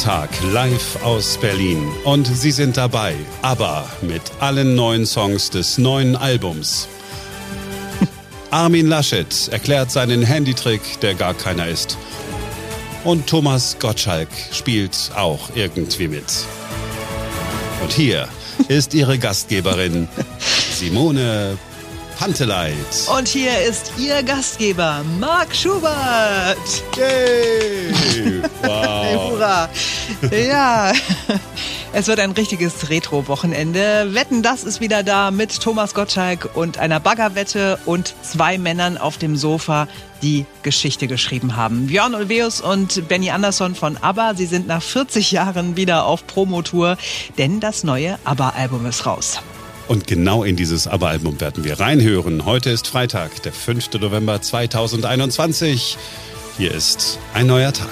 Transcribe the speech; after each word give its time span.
Tag 0.00 0.30
live 0.54 1.04
aus 1.04 1.36
Berlin. 1.36 1.86
Und 2.04 2.26
Sie 2.26 2.52
sind 2.52 2.78
dabei, 2.78 3.14
aber 3.42 3.84
mit 4.00 4.22
allen 4.40 4.74
neuen 4.74 5.04
Songs 5.04 5.50
des 5.50 5.76
neuen 5.76 6.16
Albums. 6.16 6.88
Armin 8.50 8.86
Laschet 8.86 9.48
erklärt 9.48 9.90
seinen 9.90 10.22
Handytrick, 10.22 10.80
der 11.02 11.14
gar 11.14 11.34
keiner 11.34 11.68
ist. 11.68 11.98
Und 13.04 13.26
Thomas 13.26 13.76
Gottschalk 13.78 14.30
spielt 14.52 15.10
auch 15.16 15.50
irgendwie 15.54 16.08
mit. 16.08 16.46
Und 17.82 17.92
hier 17.92 18.26
ist 18.68 18.94
Ihre 18.94 19.18
Gastgeberin 19.18 20.08
Simone 20.74 21.58
Panteleit. 22.20 22.74
Und 23.16 23.28
hier 23.28 23.62
ist 23.66 23.92
Ihr 23.96 24.22
Gastgeber, 24.22 25.02
Marc 25.18 25.56
Schubert. 25.56 26.58
Yay! 26.94 28.42
Wow. 28.62 29.30
Hurra! 29.30 29.68
Ja, 30.30 30.92
es 31.94 32.08
wird 32.08 32.20
ein 32.20 32.32
richtiges 32.32 32.90
Retro-Wochenende. 32.90 34.12
Wetten, 34.12 34.42
das 34.42 34.64
ist 34.64 34.82
wieder 34.82 35.02
da 35.02 35.30
mit 35.30 35.62
Thomas 35.62 35.94
Gottschalk 35.94 36.50
und 36.54 36.76
einer 36.76 37.00
Baggerwette 37.00 37.78
und 37.86 38.14
zwei 38.20 38.58
Männern 38.58 38.98
auf 38.98 39.16
dem 39.16 39.34
Sofa, 39.34 39.88
die 40.20 40.44
Geschichte 40.62 41.06
geschrieben 41.06 41.56
haben. 41.56 41.86
Björn 41.86 42.14
Ulveus 42.14 42.60
und 42.60 43.08
Benny 43.08 43.30
Andersson 43.30 43.74
von 43.74 43.96
ABBA, 43.96 44.34
sie 44.34 44.46
sind 44.46 44.66
nach 44.66 44.82
40 44.82 45.32
Jahren 45.32 45.76
wieder 45.76 46.04
auf 46.04 46.26
Promotour, 46.26 46.98
denn 47.38 47.60
das 47.60 47.82
neue 47.82 48.18
ABBA-Album 48.24 48.84
ist 48.84 49.06
raus. 49.06 49.40
Und 49.90 50.06
genau 50.06 50.44
in 50.44 50.54
dieses 50.54 50.86
ABBA-Album 50.86 51.40
werden 51.40 51.64
wir 51.64 51.80
reinhören. 51.80 52.44
Heute 52.44 52.70
ist 52.70 52.86
Freitag, 52.86 53.42
der 53.42 53.52
5. 53.52 53.94
November 53.94 54.40
2021. 54.40 55.98
Hier 56.56 56.72
ist 56.72 57.18
ein 57.34 57.48
neuer 57.48 57.72
Tag. 57.72 57.88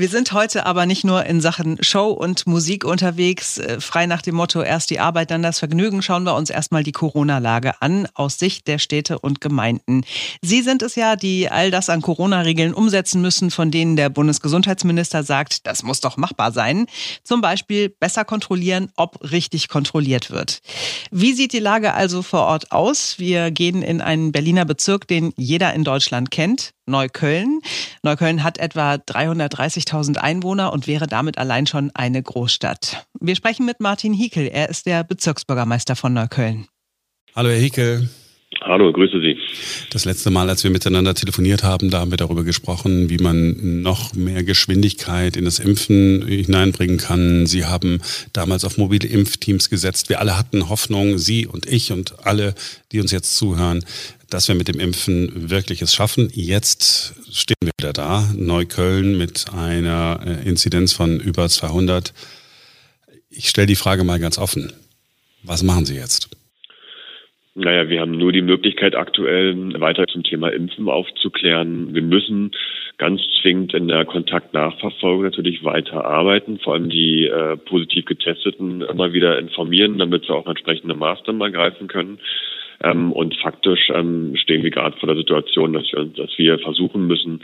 Wir 0.00 0.08
sind 0.08 0.32
heute 0.32 0.64
aber 0.64 0.86
nicht 0.86 1.04
nur 1.04 1.26
in 1.26 1.42
Sachen 1.42 1.76
Show 1.82 2.08
und 2.08 2.46
Musik 2.46 2.86
unterwegs. 2.86 3.58
Äh, 3.58 3.82
frei 3.82 4.06
nach 4.06 4.22
dem 4.22 4.34
Motto 4.34 4.62
erst 4.62 4.88
die 4.88 4.98
Arbeit, 4.98 5.30
dann 5.30 5.42
das 5.42 5.58
Vergnügen, 5.58 6.00
schauen 6.00 6.22
wir 6.22 6.36
uns 6.36 6.48
erstmal 6.48 6.82
die 6.82 6.92
Corona-Lage 6.92 7.82
an 7.82 8.08
aus 8.14 8.38
Sicht 8.38 8.66
der 8.66 8.78
Städte 8.78 9.18
und 9.18 9.42
Gemeinden. 9.42 10.06
Sie 10.40 10.62
sind 10.62 10.80
es 10.80 10.94
ja, 10.94 11.16
die 11.16 11.50
all 11.50 11.70
das 11.70 11.90
an 11.90 12.00
Corona-Regeln 12.00 12.72
umsetzen 12.72 13.20
müssen, 13.20 13.50
von 13.50 13.70
denen 13.70 13.96
der 13.96 14.08
Bundesgesundheitsminister 14.08 15.22
sagt, 15.22 15.66
das 15.66 15.82
muss 15.82 16.00
doch 16.00 16.16
machbar 16.16 16.50
sein. 16.50 16.86
Zum 17.22 17.42
Beispiel 17.42 17.90
besser 17.90 18.24
kontrollieren, 18.24 18.90
ob 18.96 19.18
richtig 19.30 19.68
kontrolliert 19.68 20.30
wird. 20.30 20.62
Wie 21.10 21.34
sieht 21.34 21.52
die 21.52 21.58
Lage 21.58 21.92
also 21.92 22.22
vor 22.22 22.46
Ort 22.46 22.72
aus? 22.72 23.18
Wir 23.18 23.50
gehen 23.50 23.82
in 23.82 24.00
einen 24.00 24.32
Berliner 24.32 24.64
Bezirk, 24.64 25.06
den 25.08 25.34
jeder 25.36 25.74
in 25.74 25.84
Deutschland 25.84 26.30
kennt. 26.30 26.72
Neukölln. 26.90 27.60
Neukölln 28.02 28.42
hat 28.42 28.58
etwa 28.58 28.94
330.000 28.94 30.18
Einwohner 30.18 30.72
und 30.72 30.86
wäre 30.86 31.06
damit 31.06 31.38
allein 31.38 31.66
schon 31.66 31.90
eine 31.94 32.22
Großstadt. 32.22 33.06
Wir 33.20 33.36
sprechen 33.36 33.64
mit 33.64 33.80
Martin 33.80 34.12
Hiekel. 34.12 34.46
Er 34.46 34.68
ist 34.68 34.86
der 34.86 35.04
Bezirksbürgermeister 35.04 35.96
von 35.96 36.12
Neukölln. 36.12 36.66
Hallo, 37.34 37.48
Herr 37.48 37.58
Hiekel. 37.58 38.10
Hallo, 38.62 38.92
grüße 38.92 39.20
Sie. 39.20 39.38
Das 39.90 40.04
letzte 40.04 40.30
Mal, 40.30 40.48
als 40.50 40.64
wir 40.64 40.70
miteinander 40.70 41.14
telefoniert 41.14 41.62
haben, 41.62 41.90
da 41.90 42.00
haben 42.00 42.10
wir 42.10 42.18
darüber 42.18 42.44
gesprochen, 42.44 43.08
wie 43.08 43.16
man 43.16 43.80
noch 43.80 44.12
mehr 44.14 44.42
Geschwindigkeit 44.42 45.36
in 45.36 45.46
das 45.46 45.60
Impfen 45.60 46.26
hineinbringen 46.26 46.98
kann. 46.98 47.46
Sie 47.46 47.64
haben 47.64 48.00
damals 48.32 48.64
auf 48.64 48.76
mobile 48.76 49.08
Impfteams 49.08 49.70
gesetzt. 49.70 50.08
Wir 50.08 50.20
alle 50.20 50.36
hatten 50.36 50.68
Hoffnung, 50.68 51.16
Sie 51.16 51.46
und 51.46 51.66
ich 51.66 51.92
und 51.92 52.26
alle, 52.26 52.54
die 52.92 53.00
uns 53.00 53.12
jetzt 53.12 53.36
zuhören, 53.36 53.84
dass 54.30 54.48
wir 54.48 54.54
mit 54.54 54.68
dem 54.68 54.80
Impfen 54.80 55.50
wirklich 55.50 55.82
es 55.82 55.94
schaffen. 55.94 56.30
Jetzt 56.32 57.14
stehen 57.32 57.56
wir 57.62 57.72
wieder 57.78 57.92
da, 57.92 58.24
Neukölln 58.34 59.18
mit 59.18 59.46
einer 59.52 60.20
äh, 60.24 60.48
Inzidenz 60.48 60.92
von 60.92 61.20
über 61.20 61.48
200. 61.48 62.12
Ich 63.28 63.48
stelle 63.48 63.66
die 63.66 63.76
Frage 63.76 64.04
mal 64.04 64.18
ganz 64.18 64.38
offen. 64.38 64.72
Was 65.42 65.62
machen 65.62 65.84
Sie 65.84 65.96
jetzt? 65.96 66.30
Naja, 67.54 67.88
wir 67.88 68.00
haben 68.00 68.12
nur 68.12 68.32
die 68.32 68.42
Möglichkeit 68.42 68.94
aktuell 68.94 69.78
weiter 69.80 70.06
zum 70.06 70.22
Thema 70.22 70.52
Impfen 70.52 70.88
aufzuklären. 70.88 71.94
Wir 71.94 72.02
müssen 72.02 72.52
ganz 72.96 73.20
zwingend 73.40 73.74
in 73.74 73.88
der 73.88 74.04
Kontaktnachverfolgung 74.04 75.24
natürlich 75.24 75.64
weiter 75.64 76.04
arbeiten, 76.04 76.58
vor 76.58 76.74
allem 76.74 76.90
die 76.90 77.26
äh, 77.26 77.56
positiv 77.56 78.04
Getesteten 78.04 78.82
immer 78.82 79.12
wieder 79.12 79.38
informieren, 79.38 79.98
damit 79.98 80.26
sie 80.26 80.32
auch 80.32 80.46
entsprechende 80.46 80.94
Maßnahmen 80.94 81.42
ergreifen 81.42 81.88
können. 81.88 82.20
Ähm, 82.82 83.12
und 83.12 83.36
faktisch 83.36 83.90
ähm, 83.94 84.36
stehen 84.36 84.62
wir 84.62 84.70
gerade 84.70 84.96
vor 84.96 85.06
der 85.08 85.16
Situation, 85.16 85.72
dass 85.72 85.92
wir, 85.92 86.04
dass 86.04 86.38
wir 86.38 86.58
versuchen 86.58 87.06
müssen, 87.06 87.40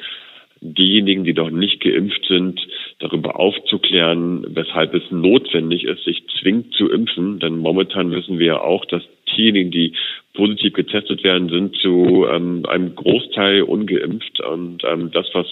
diejenigen, 0.61 1.25
die 1.25 1.35
noch 1.35 1.51
nicht 1.51 1.81
geimpft 1.81 2.25
sind, 2.27 2.61
darüber 2.99 3.39
aufzuklären, 3.39 4.47
weshalb 4.49 4.95
es 4.95 5.03
notwendig 5.11 5.85
ist, 5.85 6.05
sich 6.05 6.23
zwingend 6.41 6.73
zu 6.75 6.91
impfen. 6.91 7.39
Denn 7.41 7.59
momentan 7.59 8.11
wissen 8.11 8.39
wir 8.39 8.47
ja 8.47 8.61
auch, 8.61 8.85
dass 8.87 9.03
diejenigen, 9.37 9.71
die 9.71 9.93
positiv 10.33 10.73
getestet 10.73 11.25
werden, 11.25 11.49
sind 11.51 11.77
zu 11.77 12.27
ähm, 12.31 12.65
einem 12.67 12.95
Großteil 12.95 13.63
ungeimpft. 13.63 14.41
Und 14.41 14.83
ähm, 14.85 15.11
das, 15.13 15.29
was 15.35 15.47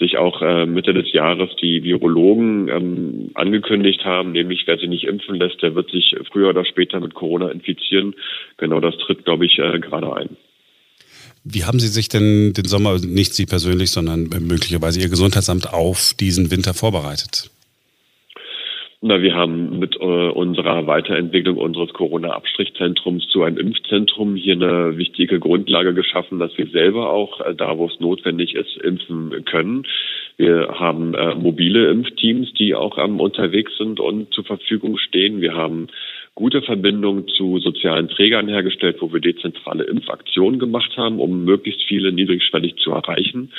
sich 0.00 0.16
auch 0.16 0.42
äh, 0.42 0.66
Mitte 0.66 0.94
des 0.94 1.12
Jahres 1.12 1.50
die 1.60 1.84
Virologen 1.84 2.68
ähm, 2.68 3.30
angekündigt 3.34 4.04
haben, 4.04 4.32
nämlich 4.32 4.62
wer 4.66 4.78
sich 4.78 4.88
nicht 4.88 5.04
impfen 5.04 5.36
lässt, 5.36 5.62
der 5.62 5.74
wird 5.74 5.90
sich 5.90 6.16
früher 6.32 6.48
oder 6.48 6.64
später 6.64 6.98
mit 6.98 7.14
Corona 7.14 7.50
infizieren. 7.50 8.14
Genau 8.56 8.80
das 8.80 8.96
tritt, 8.98 9.24
glaube 9.24 9.46
ich, 9.46 9.58
äh, 9.58 9.78
gerade 9.78 10.16
ein. 10.16 10.36
Wie 11.44 11.64
haben 11.64 11.78
Sie 11.80 11.88
sich 11.88 12.08
denn 12.08 12.52
den 12.54 12.64
Sommer, 12.66 12.98
nicht 12.98 13.34
Sie 13.34 13.46
persönlich, 13.46 13.90
sondern 13.90 14.28
möglicherweise 14.40 15.00
Ihr 15.00 15.08
Gesundheitsamt 15.08 15.72
auf 15.72 16.14
diesen 16.18 16.50
Winter 16.50 16.74
vorbereitet? 16.74 17.50
Na, 19.02 19.22
wir 19.22 19.34
haben 19.34 19.78
mit 19.78 19.96
äh, 19.96 20.04
unserer 20.04 20.86
Weiterentwicklung 20.86 21.56
unseres 21.56 21.90
Corona-Abstrichzentrums 21.94 23.28
zu 23.28 23.42
einem 23.42 23.56
Impfzentrum 23.56 24.36
hier 24.36 24.52
eine 24.52 24.98
wichtige 24.98 25.40
Grundlage 25.40 25.94
geschaffen, 25.94 26.38
dass 26.38 26.56
wir 26.58 26.66
selber 26.66 27.10
auch 27.10 27.40
äh, 27.40 27.54
da, 27.54 27.78
wo 27.78 27.86
es 27.86 27.98
notwendig 27.98 28.54
ist, 28.54 28.76
impfen 28.76 29.46
können. 29.46 29.86
Wir 30.36 30.74
haben 30.78 31.14
äh, 31.14 31.34
mobile 31.34 31.88
Impfteams, 31.90 32.52
die 32.58 32.74
auch 32.74 32.98
ähm, 32.98 33.20
unterwegs 33.20 33.74
sind 33.78 34.00
und 34.00 34.34
zur 34.34 34.44
Verfügung 34.44 34.98
stehen. 34.98 35.40
Wir 35.40 35.54
haben 35.54 35.88
gute 36.34 36.60
Verbindungen 36.60 37.26
zu 37.26 37.58
sozialen 37.58 38.08
Trägern 38.08 38.48
hergestellt, 38.48 38.98
wo 39.00 39.10
wir 39.14 39.20
dezentrale 39.20 39.84
Impfaktionen 39.84 40.60
gemacht 40.60 40.94
haben, 40.98 41.20
um 41.20 41.46
möglichst 41.46 41.82
viele 41.88 42.12
niedrigschwellig 42.12 42.76
zu 42.76 42.90
erreichen. 42.90 43.50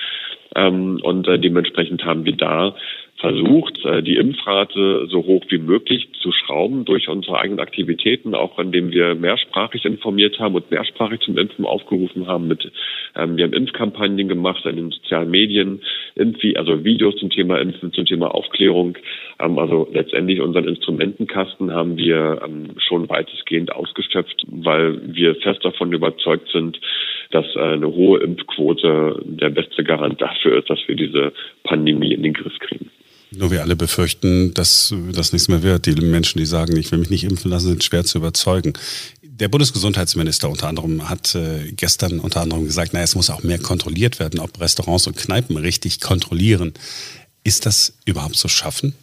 Ähm, 0.56 1.00
und 1.02 1.28
äh, 1.28 1.40
dementsprechend 1.40 2.06
haben 2.06 2.26
wir 2.26 2.36
da 2.36 2.76
versucht, 3.22 3.86
äh, 3.86 4.02
die 4.02 4.18
Impfrate 4.18 5.08
so 5.08 5.24
hoch 5.24 5.46
wie 5.50 5.60
möglich 5.60 6.10
zu 6.22 6.32
schrauben 6.32 6.86
durch 6.86 7.08
unsere 7.08 7.40
eigenen 7.40 7.60
Aktivitäten, 7.60 8.34
auch 8.34 8.58
indem 8.58 8.92
wir 8.92 9.16
mehrsprachig 9.16 9.86
informiert 9.86 10.40
haben 10.40 10.56
und 10.56 10.72
mehrsprachig 10.72 11.22
zum 11.22 11.38
Impfen 11.38 11.66
aufgerufen 11.66 12.28
haben. 12.28 12.48
Mit, 12.48 12.72
ähm, 13.16 13.38
wir 13.38 13.46
haben 13.46 13.54
Impfkampagnen 13.54 14.28
gemacht 14.28 14.66
in 14.66 14.76
den 14.76 14.92
sozialen 14.92 15.30
Medien, 15.30 15.82
Impfi, 16.16 16.58
also 16.58 16.84
Videos 16.84 17.16
zum 17.18 17.30
Thema 17.30 17.60
Impfen, 17.60 17.94
zum 17.94 18.06
Thema 18.06 18.34
Aufklärung. 18.34 18.98
Ähm, 19.40 19.60
also 19.60 19.88
letztendlich 19.94 20.42
unseren 20.42 20.68
Instrumentenkasten 20.68 21.72
haben 21.72 21.98
wir 21.98 22.42
ähm, 22.44 22.72
schon 22.78 23.08
weitestgehend 23.08 23.72
ausgeschöpft, 23.72 24.46
weil 24.48 25.00
wir 25.16 25.36
fest 25.36 25.64
davon 25.64 25.94
überzeugt 25.94 26.50
sind, 26.52 26.80
dass 27.30 27.46
äh, 27.56 27.60
eine 27.60 27.88
hohe 27.88 28.20
Impfquote 28.20 29.22
der 29.24 29.52
beste 29.52 29.84
Garant 29.84 30.20
dafür 30.20 30.58
ist, 30.58 30.72
dass 30.72 30.80
wir 30.88 30.96
diese 30.96 31.34
Pandemie 31.64 32.14
in 32.14 32.24
den 32.24 32.34
Griff 32.34 32.58
kriegen. 32.60 32.90
Nur 33.34 33.50
wir 33.50 33.62
alle 33.62 33.78
befürchten, 33.78 34.54
dass 34.54 34.94
das 35.14 35.32
nichts 35.32 35.48
mehr 35.48 35.64
wird. 35.64 35.86
Die 35.86 35.96
Menschen, 35.96 36.38
die 36.38 36.46
sagen, 36.46 36.76
ich 36.76 36.92
will 36.92 37.00
mich 37.00 37.10
nicht 37.10 37.24
impfen 37.24 37.50
lassen, 37.50 37.70
sind 37.70 37.84
schwer 37.84 38.04
zu 38.04 38.18
überzeugen. 38.18 38.74
Der 39.24 39.48
Bundesgesundheitsminister 39.48 40.50
unter 40.50 40.68
anderem 40.68 41.10
hat 41.10 41.34
äh, 41.36 41.72
gestern 41.72 42.20
unter 42.20 42.42
anderem 42.42 42.66
gesagt, 42.66 42.94
naja, 42.94 43.06
es 43.06 43.16
muss 43.16 43.30
auch 43.30 43.42
mehr 43.42 43.58
kontrolliert 43.58 44.20
werden, 44.20 44.40
ob 44.40 44.60
Restaurants 44.60 45.08
und 45.08 45.16
Kneipen 45.16 45.56
richtig 45.56 46.02
kontrollieren. 46.02 46.74
Ist 47.44 47.66
das 47.66 47.94
überhaupt 48.06 48.36
zu 48.36 48.50
schaffen? 48.50 48.94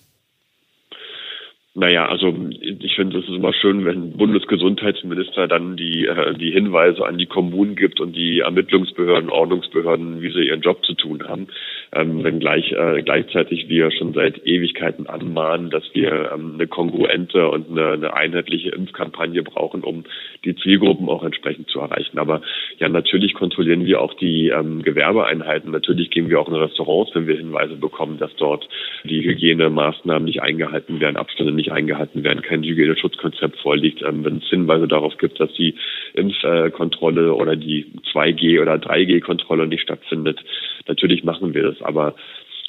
Naja, 1.79 2.07
also 2.07 2.35
ich 2.61 2.97
finde, 2.97 3.19
es 3.19 3.29
ist 3.29 3.37
immer 3.37 3.53
schön, 3.53 3.85
wenn 3.85 4.17
Bundesgesundheitsminister 4.17 5.47
dann 5.47 5.77
die, 5.77 6.07
äh, 6.07 6.35
die 6.35 6.51
Hinweise 6.51 7.07
an 7.07 7.19
die 7.19 7.27
Kommunen 7.27 7.77
gibt 7.77 8.01
und 8.01 8.17
die 8.17 8.41
Ermittlungsbehörden, 8.41 9.31
Ordnungsbehörden, 9.31 10.21
wie 10.21 10.33
sie 10.33 10.49
ihren 10.49 10.61
Job 10.61 10.85
zu 10.85 10.95
tun 10.95 11.23
haben. 11.29 11.47
Ähm, 11.93 12.25
wenn 12.25 12.41
gleich, 12.41 12.73
äh, 12.73 13.03
gleichzeitig 13.03 13.69
wir 13.69 13.93
schon 13.93 14.13
seit 14.13 14.45
Ewigkeiten 14.45 15.07
anmahnen, 15.07 15.71
dass 15.71 15.85
wir 15.93 16.33
ähm, 16.35 16.55
eine 16.55 16.67
kongruente 16.67 17.49
und 17.49 17.71
eine, 17.71 17.93
eine 17.93 18.13
einheitliche 18.13 18.71
Impfkampagne 18.71 19.45
brauchen, 19.45 19.85
um 19.85 20.03
die 20.45 20.57
Zielgruppen 20.57 21.09
auch 21.09 21.23
entsprechend 21.23 21.71
zu 21.71 21.79
erreichen. 21.79 22.19
Aber 22.19 22.43
ja, 22.79 22.89
natürlich 22.89 23.35
kontrollieren 23.35 23.87
wir 23.87 24.01
auch 24.01 24.15
die 24.15 24.49
ähm, 24.49 24.83
Gewerbeeinheiten. 24.83 25.71
Natürlich 25.71 26.11
gehen 26.11 26.29
wir 26.29 26.41
auch 26.41 26.49
in 26.49 26.57
Restaurants, 26.57 27.15
wenn 27.15 27.29
wir 27.29 27.37
Hinweise 27.37 27.77
bekommen, 27.77 28.19
dass 28.19 28.35
dort 28.35 28.69
die 29.05 29.23
Hygienemaßnahmen 29.23 30.25
nicht 30.25 30.43
eingehalten 30.43 30.99
werden, 30.99 31.17
Abstände 31.17 31.53
nicht 31.53 31.68
eingehalten 31.73 32.25
werden, 32.25 32.43
kein 32.43 32.63
Hygieneschutzkonzept 32.63 33.59
vorliegt. 33.59 34.03
Ähm, 34.03 34.25
wenn 34.25 34.39
es 34.39 34.49
Hinweise 34.49 34.89
darauf 34.89 35.17
gibt, 35.19 35.41
dass 35.41 35.53
die 35.55 35.75
Impfkontrolle 36.15 37.35
oder 37.35 37.57
die 37.57 37.87
2G- 38.13 38.61
oder 38.61 38.75
3G-Kontrolle 38.75 39.67
nicht 39.67 39.83
stattfindet, 39.83 40.41
natürlich 40.87 41.25
machen 41.25 41.55
wir 41.55 41.63
das. 41.63 41.81
Aber 41.83 42.15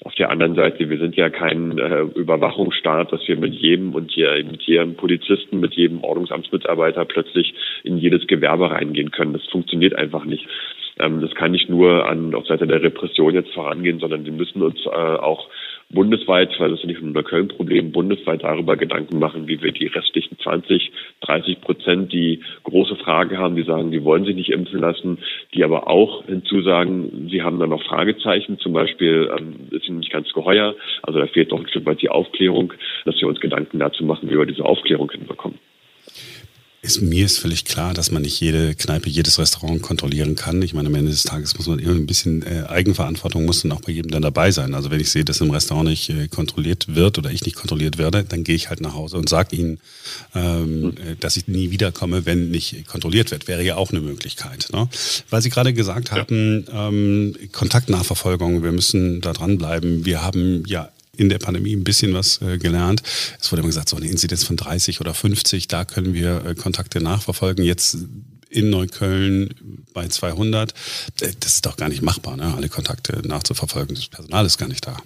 Auf 0.06 0.16
der 0.16 0.30
anderen 0.32 0.56
Seite, 0.56 0.90
wir 0.90 0.98
sind 0.98 1.18
ja 1.18 1.30
kein 1.30 1.78
äh, 1.78 2.02
Überwachungsstaat, 2.16 3.12
dass 3.12 3.28
wir 3.28 3.36
mit 3.36 3.54
jedem 3.54 3.94
und 3.96 4.12
hier, 4.12 4.32
mit 4.50 4.62
jedem 4.62 4.96
Polizisten, 4.96 5.60
mit 5.60 5.74
jedem 5.74 6.02
Ordnungsamtsmitarbeiter 6.04 7.04
plötzlich 7.04 7.54
in 7.84 7.98
jedes 7.98 8.26
Gewerbe 8.28 8.72
reingehen 8.72 9.12
können. 9.12 9.34
Das 9.34 9.46
funktioniert 9.48 9.96
einfach 9.96 10.24
nicht. 10.24 10.48
Ähm, 11.00 11.20
das 11.20 11.36
kann 11.36 11.52
nicht 11.52 11.70
nur 11.70 12.08
an, 12.08 12.34
auf 12.34 12.48
Seite 12.48 12.66
der 12.66 12.82
Repression 12.82 13.34
jetzt 13.34 13.54
vorangehen, 13.54 14.00
sondern 14.00 14.24
wir 14.24 14.32
müssen 14.32 14.62
uns 14.62 14.86
äh, 14.86 14.90
auch 14.90 15.50
bundesweit, 15.92 16.52
weil 16.60 16.70
das 16.70 16.80
ist 16.80 16.86
nicht 16.86 17.02
nur 17.02 17.16
ein 17.16 17.24
Köln-Problem, 17.24 17.92
bundesweit 17.92 18.44
darüber 18.44 18.78
Gedanken 18.78 19.18
machen, 19.18 19.48
wie 19.48 19.62
wir 19.62 19.72
die 19.72 19.88
restlichen 19.88 20.38
20, 20.38 20.92
30 21.22 21.62
Prozent, 21.62 22.14
die 22.14 22.42
große 22.64 22.96
Frage 22.96 23.38
haben, 23.38 23.56
die 23.56 23.64
sagen, 23.64 23.92
die 23.92 24.04
wollen 24.04 24.26
sich 24.26 24.36
nicht 24.36 24.52
impfen 24.52 24.80
lassen, 24.80 25.18
die 25.54 25.64
aber 25.64 25.88
auch 25.88 26.26
hinzusagen, 26.26 27.30
sie 27.32 27.42
haben 27.42 27.60
da 27.60 27.66
noch 27.66 27.84
Fragezeichen, 27.84 28.60
zum 28.60 28.74
Beispiel 28.74 29.32
ähm, 29.38 29.68
ist 29.72 29.88
ihnen 29.88 30.00
nicht 30.00 30.12
ganz 30.12 30.32
geheuer, 30.34 30.76
also 31.02 31.20
da 31.20 31.26
fehlt 31.26 31.52
doch 31.52 31.60
ein 31.60 31.68
Stück 31.68 31.86
weit 31.86 32.02
die 32.02 32.10
Aufklärung, 32.10 32.74
dass 33.06 33.20
wir 33.20 33.28
uns 33.28 33.40
Gedanken 33.40 33.80
dazu 33.80 34.04
machen, 34.06 34.30
wie 34.30 34.38
wir 34.38 34.46
diese 34.46 34.66
Aufklärung 34.66 35.10
hinbekommen. 35.12 35.58
Ist, 36.82 37.02
mir 37.02 37.26
ist 37.26 37.40
völlig 37.40 37.66
klar, 37.66 37.94
dass 37.94 38.10
man 38.10 38.22
nicht 38.22 38.40
jede 38.40 38.74
Kneipe, 38.74 39.10
jedes 39.10 39.38
Restaurant 39.38 39.82
kontrollieren 39.82 40.36
kann. 40.36 40.62
Ich 40.62 40.74
meine, 40.74 40.88
am 40.88 40.96
Ende 40.96 41.12
des 41.12 41.24
Tages 41.24 41.58
muss 41.58 41.68
man 41.68 41.78
immer 41.78 41.96
ein 41.96 42.06
bisschen 42.06 42.42
äh, 42.42 42.64
Eigenverantwortung 42.70 43.46
muss 43.46 43.64
dann 43.64 43.74
auch 43.74 43.82
bei 43.82 43.92
jedem 43.92 44.12
dann 44.12 44.22
dabei 44.22 44.52
sein. 44.52 44.74
Also 44.74 44.90
wenn 44.90 45.02
ich 45.02 45.12
sehe, 45.12 45.26
dass 45.26 45.42
im 45.42 45.52
Restaurant 45.52 45.90
nicht 45.90 46.10
äh, 46.10 46.30
kontrolliert 46.30 46.96
wird 46.96 47.18
oder 47.18 47.32
ich 47.32 47.44
nicht 47.44 47.58
kontrolliert 47.58 47.98
werde, 47.98 48.24
dann 48.24 48.46
gehe 48.46 48.56
ich 48.56 48.70
halt 48.70 48.80
nach 48.80 48.94
Hause 48.94 49.18
und 49.18 49.28
sage 49.28 49.58
ihnen, 49.58 49.82
ähm, 50.34 50.94
äh, 50.98 51.16
dass 51.20 51.36
ich 51.36 51.50
nie 51.50 51.70
wiederkomme, 51.72 52.26
wenn 52.26 52.50
nicht 52.50 52.88
kontrolliert 52.88 53.32
wird. 53.32 53.50
Wäre 53.50 53.64
ja 53.64 53.76
auch 53.76 53.92
eine 53.92 54.00
Möglichkeit. 54.00 54.70
Ne? 54.72 54.88
Weil 55.30 55.42
Sie 55.42 55.50
gerade 55.50 55.74
gesagt 55.74 56.12
haben, 56.12 56.66
ähm, 56.72 57.36
Kontaktnachverfolgung, 57.52 58.64
wir 58.64 58.72
müssen 58.72 59.20
da 59.20 59.34
dranbleiben. 59.34 60.06
Wir 60.06 60.22
haben 60.22 60.64
ja 60.66 60.90
in 61.20 61.30
der 61.30 61.40
Pandemie 61.40 61.76
ein 61.76 61.84
bisschen 61.84 62.14
was 62.14 62.42
äh, 62.42 62.58
gelernt. 62.58 63.04
Es 63.40 63.52
wurde 63.52 63.60
immer 63.62 63.70
gesagt, 63.70 63.90
so 63.90 63.98
eine 63.98 64.08
Inzidenz 64.08 64.44
von 64.44 64.56
30 64.56 65.02
oder 65.02 65.14
50, 65.14 65.68
da 65.68 65.86
können 65.86 66.14
wir 66.14 66.46
äh, 66.46 66.56
Kontakte 66.56 67.02
nachverfolgen. 67.02 67.64
Jetzt 67.64 67.98
in 68.50 68.70
Neukölln 68.70 69.54
bei 69.94 70.08
200, 70.08 70.72
äh, 71.22 71.32
das 71.40 71.56
ist 71.56 71.66
doch 71.66 71.78
gar 71.78 71.90
nicht 71.90 72.02
machbar, 72.02 72.38
ne? 72.38 72.54
alle 72.56 72.70
Kontakte 72.70 73.22
nachzuverfolgen. 73.28 73.96
Das 73.96 74.08
Personal 74.08 74.46
ist 74.46 74.58
gar 74.58 74.70
nicht 74.70 74.88
da. 74.88 74.98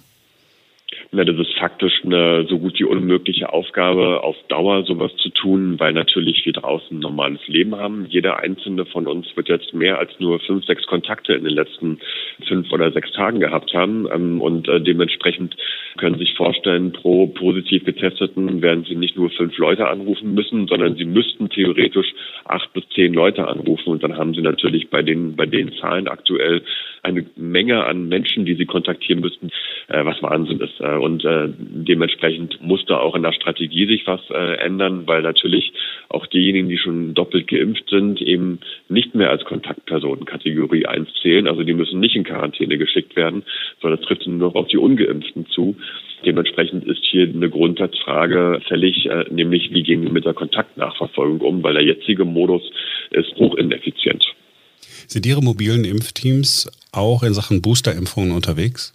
Na, 1.16 1.22
das 1.22 1.38
ist 1.38 1.56
faktisch 1.60 2.02
eine 2.04 2.44
so 2.48 2.58
gut 2.58 2.76
wie 2.80 2.84
unmögliche 2.84 3.52
Aufgabe, 3.52 4.24
auf 4.24 4.34
Dauer 4.48 4.82
sowas 4.82 5.14
zu 5.22 5.28
tun, 5.28 5.78
weil 5.78 5.92
natürlich 5.92 6.44
wir 6.44 6.52
draußen 6.52 6.96
ein 6.96 6.98
normales 6.98 7.46
Leben 7.46 7.76
haben. 7.76 8.06
Jeder 8.08 8.40
einzelne 8.40 8.84
von 8.84 9.06
uns 9.06 9.28
wird 9.36 9.48
jetzt 9.48 9.72
mehr 9.72 10.00
als 10.00 10.10
nur 10.18 10.40
fünf, 10.40 10.64
sechs 10.64 10.84
Kontakte 10.86 11.34
in 11.34 11.44
den 11.44 11.54
letzten 11.54 12.00
fünf 12.48 12.72
oder 12.72 12.90
sechs 12.90 13.12
Tagen 13.12 13.38
gehabt 13.38 13.72
haben. 13.74 14.08
Ähm, 14.12 14.40
und 14.40 14.66
äh, 14.66 14.80
dementsprechend 14.80 15.54
können 15.98 16.18
Sie 16.18 16.24
sich 16.24 16.34
vorstellen, 16.34 16.90
pro 16.90 17.28
positiv 17.28 17.84
Getesteten 17.84 18.60
werden 18.60 18.84
Sie 18.84 18.96
nicht 18.96 19.16
nur 19.16 19.30
fünf 19.30 19.56
Leute 19.56 19.86
anrufen 19.86 20.34
müssen, 20.34 20.66
sondern 20.66 20.96
Sie 20.96 21.04
müssten 21.04 21.48
theoretisch 21.48 22.12
acht 22.44 22.72
bis 22.72 22.88
zehn 22.88 23.14
Leute 23.14 23.46
anrufen. 23.46 23.90
Und 23.90 24.02
dann 24.02 24.16
haben 24.16 24.34
Sie 24.34 24.42
natürlich 24.42 24.90
bei 24.90 25.02
den, 25.02 25.36
bei 25.36 25.46
den 25.46 25.72
Zahlen 25.74 26.08
aktuell 26.08 26.62
eine 27.04 27.24
Menge 27.36 27.84
an 27.84 28.08
Menschen, 28.08 28.44
die 28.46 28.54
Sie 28.54 28.66
kontaktieren 28.66 29.20
müssten, 29.20 29.50
äh, 29.88 30.04
was 30.04 30.20
Wahnsinn 30.22 30.60
ist. 30.60 30.80
Und 31.04 31.22
äh, 31.22 31.48
dementsprechend 31.58 32.62
muss 32.62 32.82
da 32.86 32.98
auch 32.98 33.14
in 33.14 33.22
der 33.22 33.34
Strategie 33.34 33.86
sich 33.86 34.06
was 34.06 34.22
äh, 34.30 34.54
ändern, 34.56 35.06
weil 35.06 35.20
natürlich 35.20 35.70
auch 36.08 36.26
diejenigen, 36.26 36.70
die 36.70 36.78
schon 36.78 37.12
doppelt 37.12 37.46
geimpft 37.46 37.90
sind, 37.90 38.22
eben 38.22 38.60
nicht 38.88 39.14
mehr 39.14 39.28
als 39.28 39.44
Kontaktpersonen 39.44 40.24
Kategorie 40.24 40.86
1 40.86 41.06
zählen. 41.20 41.46
Also 41.46 41.62
die 41.62 41.74
müssen 41.74 42.00
nicht 42.00 42.16
in 42.16 42.24
Quarantäne 42.24 42.78
geschickt 42.78 43.16
werden, 43.16 43.42
sondern 43.82 44.00
es 44.00 44.06
trifft 44.06 44.26
nur 44.26 44.38
noch 44.38 44.54
auf 44.54 44.68
die 44.68 44.78
Ungeimpften 44.78 45.44
zu. 45.50 45.76
Dementsprechend 46.24 46.86
ist 46.86 47.04
hier 47.04 47.28
eine 47.28 47.50
Grundsatzfrage 47.50 48.62
fällig, 48.66 49.04
äh, 49.04 49.26
nämlich 49.30 49.74
wie 49.74 49.82
gehen 49.82 50.04
wir 50.04 50.10
mit 50.10 50.24
der 50.24 50.32
Kontaktnachverfolgung 50.32 51.42
um, 51.42 51.62
weil 51.62 51.74
der 51.74 51.84
jetzige 51.84 52.24
Modus 52.24 52.62
ist 53.10 53.34
hochineffizient. 53.36 54.24
Sind 55.06 55.26
Ihre 55.26 55.42
mobilen 55.42 55.84
Impfteams 55.84 56.70
auch 56.92 57.22
in 57.22 57.34
Sachen 57.34 57.60
Boosterimpfungen 57.60 58.32
unterwegs? 58.32 58.94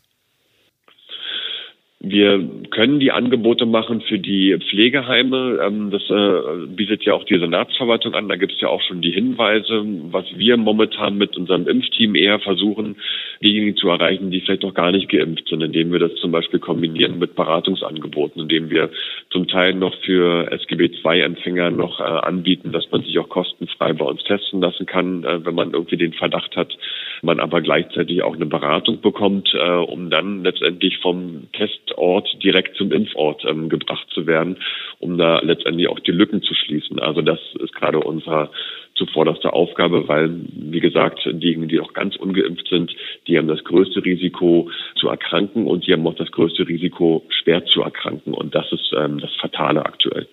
Wir 2.02 2.48
können 2.72 3.02
die 3.02 3.12
Angebote 3.12 3.66
machen 3.66 4.00
für 4.00 4.20
die 4.20 4.58
Pflegeheime. 4.70 5.60
Ähm, 5.62 5.92
das 5.92 6.02
äh, 6.10 6.66
bietet 6.68 7.04
ja 7.04 7.14
auch 7.14 7.26
die 7.26 7.38
Senatsverwaltung 7.38 8.14
an. 8.14 8.30
Da 8.30 8.38
gibt 8.38 8.54
es 8.54 8.62
ja 8.62 8.70
auch 8.70 8.82
schon 8.82 9.02
die 9.02 9.12
Hinweise, 9.12 9.84
was 10.10 10.26
wir 10.34 10.56
momentan 10.56 11.18
mit 11.18 11.36
unserem 11.36 11.68
Impfteam 11.68 12.16
eher 12.16 12.40
versuchen, 12.40 12.96
diejenigen 13.44 13.76
zu 13.76 13.90
erreichen, 13.90 14.32
die 14.32 14.40
vielleicht 14.40 14.64
noch 14.64 14.74
gar 14.74 14.94
nicht 14.94 15.10
geimpft 15.10 15.50
sind, 15.50 15.62
indem 15.62 15.92
wir 15.92 16.00
das 16.00 16.16
zum 16.16 16.32
Beispiel 16.32 16.62
kombinieren 16.62 17.20
mit 17.20 17.36
Beratungsangeboten, 17.36 18.44
indem 18.44 18.70
wir 18.70 18.92
zum 19.30 19.50
Teil 19.50 19.74
noch 19.74 19.94
für 20.06 20.50
SGB-II-Empfänger 20.54 21.70
noch 21.70 22.00
äh, 22.00 22.04
anbieten, 22.04 22.72
dass 22.72 22.90
man 22.92 23.04
sich 23.04 23.20
auch 23.20 23.28
kostenfrei 23.28 23.92
bei 23.92 24.06
uns 24.06 24.24
testen 24.24 24.62
lassen 24.62 24.86
kann, 24.86 25.26
äh, 25.26 25.46
wenn 25.46 25.54
man 25.56 25.74
irgendwie 25.74 25.98
den 25.98 26.14
Verdacht 26.14 26.56
hat, 26.56 26.78
man 27.24 27.42
aber 27.42 27.60
gleichzeitig 27.60 28.24
auch 28.24 28.36
eine 28.36 28.46
Beratung 28.46 29.02
bekommt, 29.02 29.54
um 29.54 30.10
dann 30.10 30.44
letztendlich 30.44 31.00
vom 31.00 31.48
Test 31.52 31.89
Testort 31.90 32.28
direkt 32.44 32.76
zum 32.78 32.92
Impfort 32.92 33.44
ähm, 33.46 33.70
gebracht 33.70 34.08
zu 34.14 34.28
werden, 34.28 34.58
um 35.00 35.18
da 35.18 35.40
letztendlich 35.40 35.88
auch 35.88 36.00
die 36.00 36.12
Lücken 36.12 36.42
zu 36.42 36.54
schließen. 36.54 37.00
Also 37.00 37.22
das 37.22 37.40
ist 37.60 37.74
gerade 37.74 38.00
unsere 38.00 38.52
zuvorderste 38.96 39.54
Aufgabe, 39.54 40.08
weil, 40.08 40.30
wie 40.54 40.80
gesagt, 40.80 41.22
diejenigen, 41.26 41.70
die 41.70 41.80
auch 41.80 41.94
ganz 41.94 42.16
ungeimpft 42.16 42.68
sind, 42.70 42.92
die 43.28 43.38
haben 43.38 43.48
das 43.48 43.64
größte 43.64 44.04
Risiko 44.04 44.70
zu 45.00 45.08
erkranken 45.08 45.68
und 45.68 45.88
die 45.88 45.94
haben 45.94 46.06
auch 46.06 46.16
das 46.16 46.32
größte 46.32 46.68
Risiko, 46.68 47.26
schwer 47.30 47.66
zu 47.66 47.82
erkranken. 47.82 48.34
Und 48.34 48.56
das 48.56 48.72
ist 48.72 48.92
ähm, 48.98 49.20
das 49.20 49.32
Fatale 49.40 49.86
aktuell. 49.86 50.28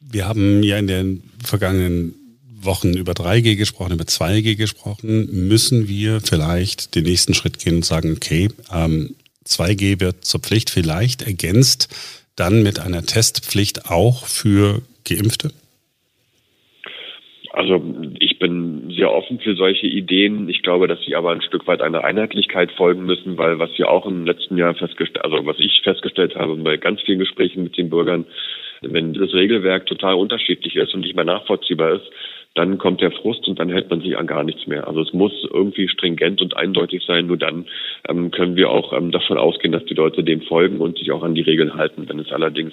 Wir 0.00 0.28
haben 0.28 0.62
ja 0.62 0.78
in 0.78 0.86
den 0.86 1.22
vergangenen 1.42 2.14
Wochen 2.60 2.94
über 2.94 3.12
3G 3.12 3.56
gesprochen, 3.56 3.94
über 3.94 4.04
2G 4.04 4.56
gesprochen. 4.56 5.48
Müssen 5.48 5.88
wir 5.88 6.20
vielleicht 6.20 6.94
den 6.94 7.04
nächsten 7.04 7.34
Schritt 7.34 7.58
gehen 7.58 7.76
und 7.76 7.84
sagen, 7.84 8.12
okay, 8.16 8.48
ähm, 8.72 9.14
2G 9.46 10.00
wird 10.00 10.24
zur 10.24 10.40
Pflicht 10.40 10.70
vielleicht 10.70 11.22
ergänzt 11.22 11.88
dann 12.36 12.62
mit 12.62 12.80
einer 12.80 13.02
Testpflicht 13.02 13.90
auch 13.90 14.26
für 14.26 14.82
Geimpfte? 15.08 15.50
Also 17.52 17.80
ich 18.18 18.40
bin 18.40 18.90
sehr 18.96 19.12
offen 19.12 19.38
für 19.38 19.54
solche 19.54 19.86
Ideen. 19.86 20.48
Ich 20.48 20.62
glaube, 20.62 20.88
dass 20.88 20.98
sie 21.06 21.14
aber 21.14 21.30
ein 21.30 21.40
Stück 21.40 21.68
weit 21.68 21.82
einer 21.82 22.02
Einheitlichkeit 22.02 22.72
folgen 22.72 23.06
müssen, 23.06 23.38
weil 23.38 23.60
was 23.60 23.70
wir 23.78 23.88
auch 23.88 24.06
im 24.06 24.26
letzten 24.26 24.56
Jahr 24.56 24.74
festgestellt, 24.74 25.24
also 25.24 25.46
was 25.46 25.60
ich 25.60 25.80
festgestellt 25.84 26.34
habe 26.34 26.56
bei 26.56 26.76
ganz 26.76 27.00
vielen 27.02 27.20
Gesprächen 27.20 27.62
mit 27.62 27.78
den 27.78 27.90
Bürgern, 27.90 28.26
wenn 28.82 29.14
das 29.14 29.32
Regelwerk 29.32 29.86
total 29.86 30.14
unterschiedlich 30.14 30.74
ist 30.74 30.94
und 30.94 31.02
nicht 31.02 31.14
mehr 31.14 31.24
nachvollziehbar 31.24 31.92
ist, 31.92 32.10
dann 32.54 32.78
kommt 32.78 33.00
der 33.00 33.10
Frust 33.10 33.48
und 33.48 33.58
dann 33.58 33.68
hält 33.68 33.90
man 33.90 34.00
sich 34.00 34.16
an 34.16 34.28
gar 34.28 34.44
nichts 34.44 34.66
mehr. 34.66 34.86
Also 34.86 35.00
es 35.00 35.12
muss 35.12 35.32
irgendwie 35.52 35.88
stringent 35.88 36.40
und 36.40 36.56
eindeutig 36.56 37.04
sein. 37.04 37.26
Nur 37.26 37.36
dann 37.36 37.66
ähm, 38.08 38.30
können 38.30 38.54
wir 38.54 38.70
auch 38.70 38.92
ähm, 38.92 39.10
davon 39.10 39.38
ausgehen, 39.38 39.72
dass 39.72 39.84
die 39.86 39.94
Leute 39.94 40.22
dem 40.22 40.40
folgen 40.42 40.78
und 40.78 40.98
sich 40.98 41.10
auch 41.10 41.24
an 41.24 41.34
die 41.34 41.42
Regeln 41.42 41.74
halten. 41.74 42.08
Wenn 42.08 42.20
es 42.20 42.30
allerdings 42.30 42.72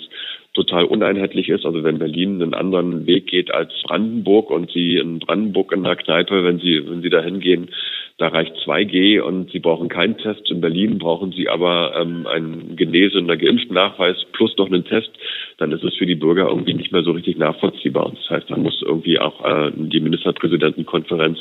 total 0.53 0.85
uneinheitlich 0.85 1.50
ist, 1.50 1.65
also 1.65 1.83
wenn 1.83 1.97
Berlin 1.97 2.41
einen 2.41 2.53
anderen 2.53 3.07
Weg 3.07 3.27
geht 3.27 3.51
als 3.53 3.71
Brandenburg 3.83 4.51
und 4.51 4.71
Sie 4.71 4.97
in 4.97 5.19
Brandenburg 5.19 5.71
in 5.71 5.83
der 5.83 5.95
Kneipe, 5.95 6.43
wenn 6.43 6.59
Sie, 6.59 6.88
wenn 6.88 7.01
Sie 7.01 7.09
da 7.09 7.21
hingehen, 7.21 7.69
da 8.17 8.27
reicht 8.27 8.53
2G 8.65 9.19
und 9.19 9.51
Sie 9.51 9.59
brauchen 9.59 9.89
keinen 9.89 10.17
Test. 10.17 10.49
In 10.49 10.61
Berlin 10.61 10.99
brauchen 10.99 11.31
Sie 11.31 11.49
aber 11.49 11.95
ähm, 11.99 12.27
einen 12.27 12.75
genesenen, 12.75 13.27
geimpften 13.27 13.73
Nachweis 13.73 14.15
plus 14.33 14.55
noch 14.57 14.67
einen 14.67 14.85
Test. 14.85 15.09
Dann 15.57 15.71
ist 15.71 15.83
es 15.83 15.95
für 15.95 16.05
die 16.05 16.15
Bürger 16.15 16.47
irgendwie 16.47 16.73
nicht 16.73 16.91
mehr 16.91 17.03
so 17.03 17.11
richtig 17.11 17.37
nachvollziehbar. 17.37 18.05
Und 18.05 18.17
das 18.19 18.29
heißt, 18.29 18.49
da 18.49 18.57
muss 18.57 18.81
irgendwie 18.85 19.19
auch 19.19 19.43
äh, 19.43 19.71
die 19.75 19.99
Ministerpräsidentenkonferenz 19.99 21.39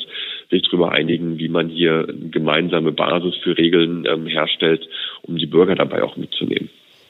sich 0.49 0.63
darüber 0.63 0.91
einigen, 0.91 1.37
wie 1.37 1.49
man 1.49 1.69
hier 1.69 2.07
gemeinsame 2.31 2.91
Basis 2.91 3.35
für 3.43 3.57
Regeln 3.57 4.05
ähm, 4.05 4.25
herstellt, 4.25 4.87
um 5.21 5.37
die 5.37 5.45
Bürger 5.45 5.75
dabei 5.75 6.03
auch 6.03 6.17
mitzunehmen. 6.17 6.69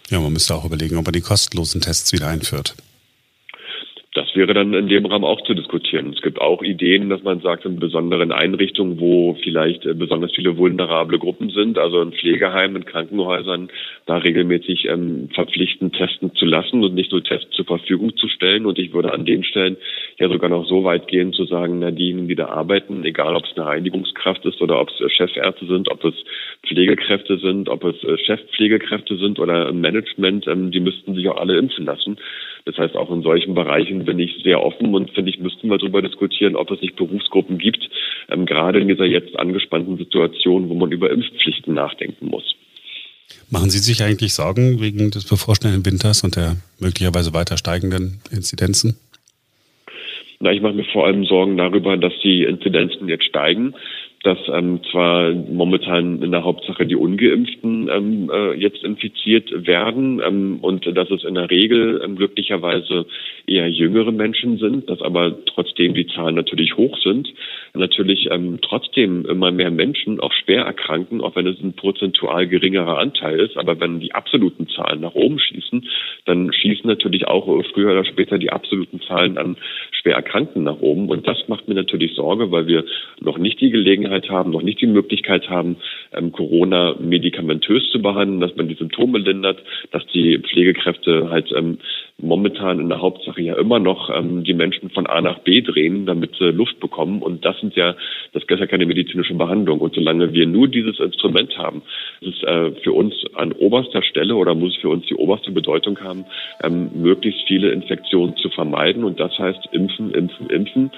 Ja, 0.09 0.19
man 0.19 0.33
müsste 0.33 0.55
auch 0.55 0.65
überlegen, 0.65 0.97
ob 0.97 1.05
man 1.05 1.13
die 1.13 1.21
kostenlosen 1.21 1.81
Tests 1.81 2.11
wieder 2.11 2.27
einführt 2.27 2.75
das 4.13 4.35
wäre 4.35 4.53
dann 4.53 4.73
in 4.73 4.89
dem 4.89 5.05
Rahmen 5.05 5.23
auch 5.23 5.41
zu 5.43 5.53
diskutieren. 5.53 6.11
Es 6.13 6.21
gibt 6.21 6.41
auch 6.41 6.61
Ideen, 6.61 7.09
dass 7.09 7.23
man 7.23 7.39
sagt, 7.39 7.63
in 7.63 7.79
besonderen 7.79 8.33
Einrichtungen, 8.33 8.99
wo 8.99 9.37
vielleicht 9.41 9.85
äh, 9.85 9.93
besonders 9.93 10.33
viele 10.35 10.57
vulnerable 10.57 11.17
Gruppen 11.17 11.49
sind, 11.49 11.77
also 11.77 12.01
in 12.01 12.11
Pflegeheimen, 12.11 12.81
in 12.81 12.85
Krankenhäusern, 12.85 13.69
da 14.07 14.17
regelmäßig 14.17 14.89
ähm, 14.89 15.29
verpflichtend 15.33 15.95
testen 15.95 16.35
zu 16.35 16.45
lassen 16.45 16.83
und 16.83 16.93
nicht 16.93 17.13
nur 17.13 17.23
Tests 17.23 17.51
zur 17.51 17.63
Verfügung 17.63 18.17
zu 18.17 18.27
stellen. 18.27 18.65
Und 18.65 18.79
ich 18.79 18.93
würde 18.93 19.13
an 19.13 19.23
den 19.23 19.45
Stellen 19.45 19.77
ja 20.19 20.27
sogar 20.27 20.49
noch 20.49 20.67
so 20.67 20.83
weit 20.83 21.07
gehen 21.07 21.31
zu 21.31 21.45
sagen, 21.45 21.79
na, 21.79 21.91
diejenigen, 21.91 22.27
die 22.27 22.35
da 22.35 22.47
arbeiten, 22.47 23.05
egal 23.05 23.33
ob 23.37 23.45
es 23.45 23.55
eine 23.55 23.65
Reinigungskraft 23.65 24.45
ist 24.45 24.61
oder 24.61 24.81
ob 24.81 24.89
es 24.89 24.99
äh, 24.99 25.09
Chefärzte 25.09 25.67
sind, 25.67 25.89
ob 25.89 26.03
es 26.03 26.15
Pflegekräfte 26.67 27.37
sind, 27.37 27.69
ob 27.69 27.85
es 27.85 28.03
äh, 28.03 28.17
Chefpflegekräfte 28.17 29.15
sind 29.15 29.39
oder 29.39 29.71
Management, 29.71 30.47
ähm, 30.47 30.69
die 30.71 30.81
müssten 30.81 31.15
sich 31.15 31.29
auch 31.29 31.37
alle 31.37 31.57
impfen 31.57 31.85
lassen. 31.85 32.17
Das 32.65 32.77
heißt, 32.77 32.95
auch 32.95 33.11
in 33.11 33.21
solchen 33.21 33.53
Bereichen 33.53 34.05
bin 34.05 34.19
ich 34.19 34.43
sehr 34.43 34.61
offen 34.61 34.93
und 34.93 35.11
finde 35.11 35.31
ich, 35.31 35.39
müssten 35.39 35.69
wir 35.69 35.77
darüber 35.77 36.01
diskutieren, 36.01 36.55
ob 36.55 36.69
es 36.71 36.81
nicht 36.81 36.95
Berufsgruppen 36.95 37.57
gibt, 37.57 37.89
ähm, 38.29 38.45
gerade 38.45 38.79
in 38.79 38.87
dieser 38.87 39.05
jetzt 39.05 39.37
angespannten 39.37 39.97
Situation, 39.97 40.69
wo 40.69 40.75
man 40.75 40.91
über 40.91 41.09
Impfpflichten 41.09 41.73
nachdenken 41.73 42.27
muss. 42.27 42.55
Machen 43.49 43.69
Sie 43.69 43.79
sich 43.79 44.03
eigentlich 44.03 44.33
Sorgen 44.33 44.81
wegen 44.81 45.11
des 45.11 45.25
bevorstehenden 45.25 45.85
Winters 45.85 46.23
und 46.23 46.35
der 46.35 46.57
möglicherweise 46.79 47.33
weiter 47.33 47.57
steigenden 47.57 48.21
Inzidenzen? 48.31 48.97
Na, 50.39 50.51
ich 50.51 50.61
mache 50.61 50.73
mir 50.73 50.85
vor 50.85 51.05
allem 51.05 51.23
Sorgen 51.25 51.55
darüber, 51.57 51.97
dass 51.97 52.13
die 52.23 52.43
Inzidenzen 52.43 53.07
jetzt 53.07 53.25
steigen 53.25 53.75
dass 54.23 54.37
ähm, 54.53 54.81
zwar 54.91 55.31
momentan 55.33 56.21
in 56.21 56.31
der 56.31 56.43
Hauptsache 56.43 56.85
die 56.85 56.95
Ungeimpften 56.95 57.89
ähm, 57.89 58.29
äh, 58.31 58.53
jetzt 58.53 58.83
infiziert 58.83 59.65
werden 59.65 60.21
ähm, 60.23 60.59
und 60.61 60.85
dass 60.95 61.09
es 61.09 61.23
in 61.23 61.33
der 61.33 61.49
Regel 61.49 62.01
ähm, 62.03 62.17
glücklicherweise 62.17 63.07
eher 63.47 63.67
jüngere 63.69 64.11
Menschen 64.11 64.57
sind, 64.57 64.89
dass 64.89 65.01
aber 65.01 65.43
trotzdem 65.45 65.95
die 65.95 66.05
Zahlen 66.05 66.35
natürlich 66.35 66.77
hoch 66.77 66.99
sind, 66.99 67.33
natürlich 67.73 68.29
ähm, 68.29 68.59
trotzdem 68.61 69.25
immer 69.25 69.51
mehr 69.51 69.71
Menschen 69.71 70.19
auch 70.19 70.33
schwer 70.33 70.65
erkranken, 70.65 71.21
auch 71.21 71.35
wenn 71.35 71.47
es 71.47 71.59
ein 71.59 71.73
prozentual 71.73 72.47
geringerer 72.47 72.99
Anteil 72.99 73.39
ist. 73.39 73.57
Aber 73.57 73.79
wenn 73.79 73.99
die 73.99 74.13
absoluten 74.13 74.67
Zahlen 74.67 75.01
nach 75.01 75.15
oben 75.15 75.39
schießen, 75.39 75.87
dann 76.25 76.53
schießen 76.53 76.87
natürlich 76.87 77.27
auch 77.27 77.47
früher 77.73 77.91
oder 77.91 78.05
später 78.05 78.37
die 78.37 78.51
absoluten 78.51 79.01
Zahlen 79.01 79.39
an 79.39 79.57
schwer 79.91 80.15
Erkrankten 80.15 80.63
nach 80.63 80.79
oben. 80.79 81.09
Und 81.09 81.27
das 81.27 81.47
macht 81.47 81.67
mir 81.67 81.75
natürlich 81.75 82.13
Sorge, 82.13 82.51
weil 82.51 82.67
wir 82.67 82.85
noch 83.19 83.37
nicht 83.37 83.59
die 83.61 83.71
Gelegenheit 83.71 84.10
haben, 84.29 84.51
noch 84.51 84.61
nicht 84.61 84.81
die 84.81 84.87
Möglichkeit 84.87 85.49
haben, 85.49 85.77
ähm, 86.13 86.31
Corona 86.31 86.95
medikamentös 86.99 87.89
zu 87.91 88.01
behandeln, 88.01 88.41
dass 88.41 88.55
man 88.55 88.67
die 88.67 88.75
Symptome 88.75 89.19
lindert, 89.19 89.63
dass 89.91 90.05
die 90.07 90.39
Pflegekräfte 90.39 91.29
halt 91.29 91.51
ähm, 91.55 91.79
momentan 92.21 92.79
in 92.79 92.89
der 92.89 93.01
Hauptsache 93.01 93.41
ja 93.41 93.55
immer 93.57 93.79
noch 93.79 94.09
ähm, 94.09 94.43
die 94.43 94.53
Menschen 94.53 94.89
von 94.89 95.07
A 95.07 95.21
nach 95.21 95.39
B 95.39 95.61
drehen, 95.61 96.05
damit 96.05 96.35
sie 96.37 96.51
Luft 96.51 96.79
bekommen. 96.79 97.21
Und 97.21 97.45
das 97.45 97.59
sind 97.59 97.75
ja, 97.75 97.95
das 98.33 98.43
ist 98.43 98.49
ja 98.49 98.67
keine 98.67 98.85
medizinische 98.85 99.33
Behandlung. 99.33 99.79
Und 99.79 99.95
solange 99.95 100.33
wir 100.33 100.45
nur 100.47 100.67
dieses 100.67 100.99
Instrument 100.99 101.57
haben, 101.57 101.81
ist 102.21 102.37
es 102.37 102.43
äh, 102.43 102.71
für 102.83 102.93
uns 102.93 103.13
an 103.35 103.51
oberster 103.53 104.03
Stelle 104.03 104.35
oder 104.35 104.55
muss 104.55 104.75
es 104.75 104.81
für 104.81 104.89
uns 104.89 105.05
die 105.07 105.15
oberste 105.15 105.51
Bedeutung 105.51 105.99
haben, 105.99 106.25
ähm, 106.63 106.91
möglichst 106.95 107.41
viele 107.47 107.71
Infektionen 107.71 108.35
zu 108.37 108.49
vermeiden. 108.49 109.03
Und 109.03 109.19
das 109.19 109.37
heißt 109.37 109.69
impfen, 109.71 110.13
impfen, 110.13 110.49
impfen. 110.49 110.91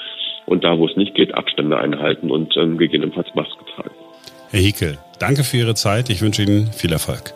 Und 0.46 0.64
da, 0.64 0.78
wo 0.78 0.86
es 0.88 0.96
nicht 0.98 1.16
geht, 1.16 1.34
Abstände 1.34 1.78
einhalten 1.78 2.30
und 2.30 2.56
ähm, 2.58 2.78
gegebenenfalls 2.78 3.34
Maske 3.34 3.64
tragen. 3.76 3.96
Herr 4.50 4.60
Hiekel, 4.60 4.98
danke 5.20 5.44
für 5.44 5.58
Ihre 5.58 5.74
Zeit. 5.74 6.10
Ich 6.10 6.22
wünsche 6.22 6.44
Ihnen 6.44 6.68
viel 6.68 6.92
Erfolg. 6.92 7.34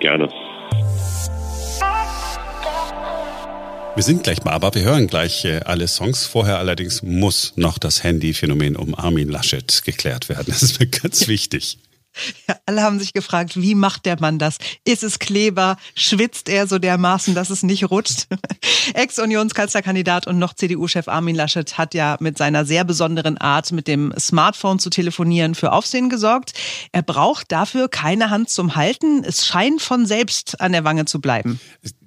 Gerne. 0.00 0.28
Wir 3.96 4.04
sind 4.04 4.22
gleich 4.22 4.44
mal, 4.44 4.52
aber 4.52 4.72
wir 4.74 4.82
hören 4.82 5.08
gleich 5.08 5.44
äh, 5.44 5.60
alle 5.64 5.88
Songs. 5.88 6.24
Vorher 6.24 6.58
allerdings 6.58 7.02
muss 7.02 7.52
noch 7.56 7.76
das 7.76 8.04
Handy-Phänomen 8.04 8.76
um 8.76 8.94
Armin 8.94 9.28
Laschet 9.28 9.82
geklärt 9.84 10.28
werden. 10.28 10.46
Das 10.46 10.62
ist 10.62 10.78
mir 10.78 10.86
ganz 10.86 11.26
wichtig. 11.26 11.78
Ja, 12.48 12.56
alle 12.66 12.82
haben 12.82 12.98
sich 12.98 13.12
gefragt, 13.12 13.60
wie 13.60 13.74
macht 13.74 14.04
der 14.06 14.20
Mann 14.20 14.38
das? 14.38 14.58
Ist 14.84 15.02
es 15.02 15.18
Kleber? 15.18 15.76
Schwitzt 15.94 16.48
er 16.48 16.66
so 16.66 16.78
dermaßen, 16.78 17.34
dass 17.34 17.50
es 17.50 17.62
nicht 17.62 17.90
rutscht? 17.90 18.26
Ex-Unionskanzlerkandidat 18.94 20.26
und 20.26 20.38
noch 20.38 20.54
CDU-Chef 20.54 21.08
Armin 21.08 21.36
Laschet 21.36 21.78
hat 21.78 21.94
ja 21.94 22.16
mit 22.20 22.38
seiner 22.38 22.64
sehr 22.64 22.84
besonderen 22.84 23.38
Art, 23.38 23.70
mit 23.72 23.86
dem 23.86 24.12
Smartphone 24.18 24.78
zu 24.78 24.90
telefonieren, 24.90 25.54
für 25.54 25.72
Aufsehen 25.72 26.08
gesorgt. 26.08 26.52
Er 26.92 27.02
braucht 27.02 27.52
dafür 27.52 27.88
keine 27.88 28.30
Hand 28.30 28.50
zum 28.50 28.76
Halten. 28.76 29.24
Es 29.24 29.46
scheint 29.46 29.82
von 29.82 30.06
selbst 30.06 30.60
an 30.60 30.72
der 30.72 30.84
Wange 30.84 31.04
zu 31.04 31.20
bleiben 31.20 31.60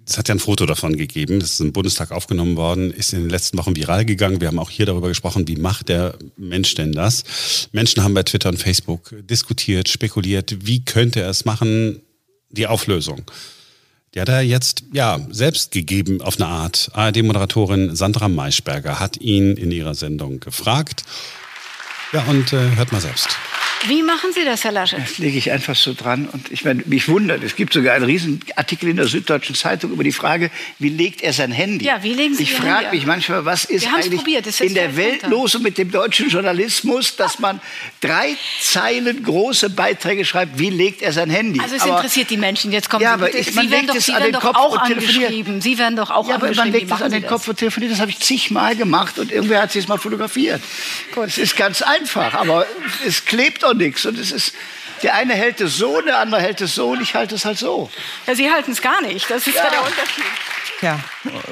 es 0.06 0.18
hat 0.18 0.28
ja 0.28 0.36
ein 0.36 0.40
Foto 0.40 0.66
davon 0.66 0.98
gegeben, 0.98 1.40
das 1.40 1.52
ist 1.52 1.62
im 1.62 1.74
Bundestag 1.74 2.12
aufgenommen 2.12 2.56
worden, 2.58 2.92
ist 2.92 3.14
in 3.14 3.22
den 3.22 3.30
letzten 3.30 3.58
Wochen 3.58 3.76
viral 3.76 4.06
gegangen. 4.06 4.42
Wir 4.42 4.50
haben 4.50 4.60
auch 4.60 4.70
hier 4.70 4.86
darüber 4.86 5.08
gesprochen, 5.08 5.48
wie 5.48 5.56
macht 5.56 5.90
der 5.90 6.18
Mensch 6.38 6.76
denn 6.76 6.92
das? 6.92 7.70
Menschen 7.72 8.04
haben 8.04 8.14
bei 8.14 8.24
Twitter 8.24 8.50
und 8.50 8.58
Facebook 8.58 9.14
diskutiert, 9.30 9.90
spekuliert, 9.90 10.66
wie 10.66 10.84
könnte 10.84 11.22
er 11.22 11.30
es 11.30 11.46
machen, 11.46 12.02
die 12.50 12.68
Auflösung. 12.68 13.24
Die 14.14 14.22
hat 14.22 14.30
er 14.30 14.42
jetzt 14.42 14.84
ja 14.94 15.20
selbst 15.32 15.72
gegeben 15.72 16.22
auf 16.22 16.40
eine 16.40 16.48
Art. 16.48 16.92
ARD-Moderatorin 16.94 17.96
Sandra 17.96 18.30
Maischberger 18.30 19.00
hat 19.00 19.18
ihn 19.18 19.58
in 19.58 19.72
ihrer 19.72 19.96
Sendung 19.96 20.40
gefragt. 20.40 21.04
Ja, 22.12 22.24
und 22.26 22.54
äh, 22.54 22.76
hört 22.76 22.92
mal 22.92 23.02
selbst. 23.02 23.30
Wie 23.88 24.02
machen 24.02 24.32
Sie 24.34 24.46
das, 24.46 24.64
Herr 24.64 24.72
Laschet? 24.72 25.00
Das 25.00 25.18
lege 25.18 25.38
ich 25.38 25.52
einfach 25.52 25.76
so 25.76 25.94
dran. 25.94 26.30
Und 26.32 26.52
ich 26.52 26.64
meine, 26.64 26.84
mich 26.86 27.08
wundert, 27.10 27.44
es 27.44 27.56
gibt 27.56 27.74
sogar 27.74 27.96
einen 27.96 28.06
Riesenartikel 28.06 28.90
in 28.90 28.96
der 28.96 29.08
Süddeutschen 29.08 29.56
Zeitung 29.56 29.92
über 29.92 30.04
die 30.04 30.12
Frage, 30.12 30.52
wie 30.80 30.90
legt 30.90 31.22
er 31.22 31.34
sein 31.34 31.52
Handy? 31.52 31.86
Ja, 31.86 32.02
wie 32.04 32.14
legen 32.14 32.36
Sie 32.36 32.44
Ich 32.44 32.54
frage 32.54 32.90
mich 32.92 33.06
manchmal, 33.06 33.46
was 33.46 33.66
ist 33.66 33.88
eigentlich 33.88 34.62
in 34.62 34.74
der 34.74 34.96
Welt 34.96 35.28
los 35.28 35.60
mit 35.60 35.78
dem 35.78 35.92
deutschen 35.92 36.30
Journalismus, 36.30 37.16
dass 37.16 37.40
man 37.40 37.60
drei 38.00 38.38
Zeilen 38.62 39.24
große 39.24 39.70
Beiträge 39.70 40.24
schreibt, 40.24 40.60
wie 40.60 40.70
legt 40.70 41.02
er 41.02 41.12
sein 41.12 41.30
Handy? 41.30 41.60
Also 41.60 41.76
es 41.76 41.82
aber, 41.82 41.98
interessiert 41.98 42.30
die 42.30 42.38
Menschen. 42.38 42.72
Jetzt 42.72 42.90
kommen 42.90 43.04
ja, 43.04 43.18
Sie, 43.18 43.24
aber 43.24 43.36
ich, 43.36 43.54
man 43.54 43.66
Sie 43.66 43.72
werden 43.72 43.88
doch, 43.88 43.96
Sie 43.96 44.14
werden 44.14 44.32
doch 44.32 44.56
auch 44.56 44.78
angeschrieben. 44.78 45.62
Sie 45.62 45.78
werden 45.78 45.96
doch 45.96 46.10
auch 46.10 46.30
ja, 46.30 46.36
aber 46.36 46.54
man 46.54 46.72
legt 46.72 46.92
es 46.92 47.02
an 47.02 47.12
den 47.12 47.28
Kopf 47.28 47.48
und 47.48 47.58
telefoniert. 47.58 47.92
Das 47.92 48.00
habe 48.00 48.12
ich 48.12 48.20
zigmal 48.20 48.76
gemacht 48.76 49.20
und 49.20 49.32
irgendwer 49.32 49.62
hat 49.62 49.76
es 49.76 49.88
mal 49.88 49.98
fotografiert. 49.98 50.62
Es 51.26 51.38
ist 51.38 51.58
ganz 51.58 51.82
einfach, 51.82 52.34
aber 52.34 52.66
es 53.06 53.26
klebt 53.26 53.64
auch 53.74 53.78
nichts 53.78 54.06
und 54.06 54.18
es 54.18 54.32
ist 54.32 54.54
der 55.02 55.16
eine 55.16 55.34
hält 55.34 55.60
es 55.60 55.78
so, 55.78 56.00
der 56.00 56.20
andere 56.20 56.40
hält 56.40 56.62
es 56.62 56.76
so 56.76 56.92
und 56.92 57.02
ich 57.02 57.14
halte 57.14 57.36
es 57.36 57.44
halt 57.44 57.58
so. 57.58 57.90
Ja, 58.26 58.36
Sie 58.36 58.50
halten 58.50 58.72
es 58.72 58.82
gar 58.82 59.02
nicht. 59.02 59.30
Das 59.30 59.46
ist 59.46 59.56
ja, 59.56 59.66
ja 59.66 59.70
der 59.70 59.80
Unterschied. 59.82 60.24
Ja, 60.82 61.00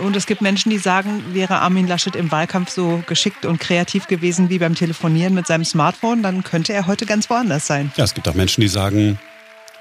und 0.01 0.16
es 0.16 0.25
gibt 0.25 0.42
Menschen, 0.42 0.70
die 0.70 0.78
sagen, 0.78 1.34
wäre 1.34 1.60
Armin 1.60 1.88
Laschet 1.88 2.16
im 2.16 2.32
Wahlkampf 2.32 2.70
so 2.70 3.04
geschickt 3.08 3.46
und 3.46 3.60
kreativ 3.60 4.08
gewesen 4.08 4.50
wie 4.50 4.60
beim 4.60 4.75
Telefonieren 4.75 5.34
mit 5.34 5.48
seinem 5.48 5.66
Smartphone, 5.66 6.24
dann 6.24 6.44
könnte 6.44 6.74
er 6.74 6.88
heute 6.88 7.06
ganz 7.06 7.30
woanders 7.30 7.68
sein. 7.68 7.92
Ja, 7.98 8.06
es 8.06 8.13
gibt 8.13 8.28
auch 8.28 8.34
Menschen, 8.34 8.62
die 8.62 8.68
sagen, 8.68 9.20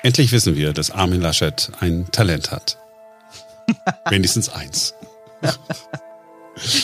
endlich 0.03 0.33
wissen 0.33 0.57
wir, 0.57 0.73
dass 0.73 0.91
Armin 0.91 1.21
Laschet 1.21 1.71
ein 1.81 2.11
Talent 2.11 2.51
hat. 2.51 2.77
Wenigstens 4.09 4.49
eins. 4.49 4.95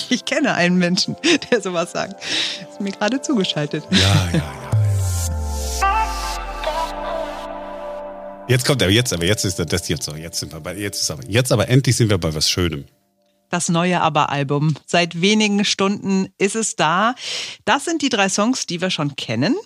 Ich 0.09 0.25
kenne 0.25 0.55
einen 0.55 0.79
Menschen, 0.79 1.17
der 1.51 1.61
sowas 1.61 1.93
sagt. 1.93 2.23
Ist 2.71 2.81
mir 2.81 2.93
gerade 2.93 3.21
zugeschaltet. 3.21 3.85
Ja, 3.91 3.99
ja, 4.33 4.39
ja. 4.39 4.66
Jetzt 8.49 8.65
kommt 8.65 8.81
er, 8.81 8.91
jetzt, 8.91 9.13
aber 9.13 9.25
jetzt 9.25 9.45
ist 9.45 9.59
das 9.59 9.89
jetzt 9.89 10.05
so. 10.05 10.15
Jetzt 10.15 10.39
sind 10.39 10.53
wir 10.53 10.61
bei, 10.61 10.77
jetzt 10.77 11.03
ist 11.03 11.11
aber, 11.11 11.25
jetzt 11.27 11.51
aber 11.51 11.69
endlich 11.69 11.97
sind 11.97 12.11
wir 12.11 12.19
bei 12.19 12.33
was 12.33 12.49
Schönem. 12.49 12.85
Das 13.51 13.69
neue 13.69 14.01
Aber-Album. 14.01 14.77
Seit 14.87 15.21
wenigen 15.21 15.65
Stunden 15.65 16.29
ist 16.39 16.55
es 16.55 16.77
da. 16.77 17.15
Das 17.65 17.85
sind 17.85 18.03
die 18.03 18.09
drei 18.09 18.29
Songs, 18.29 18.67
die 18.67 18.81
wir 18.81 18.91
schon 18.91 19.17
kennen. 19.17 19.57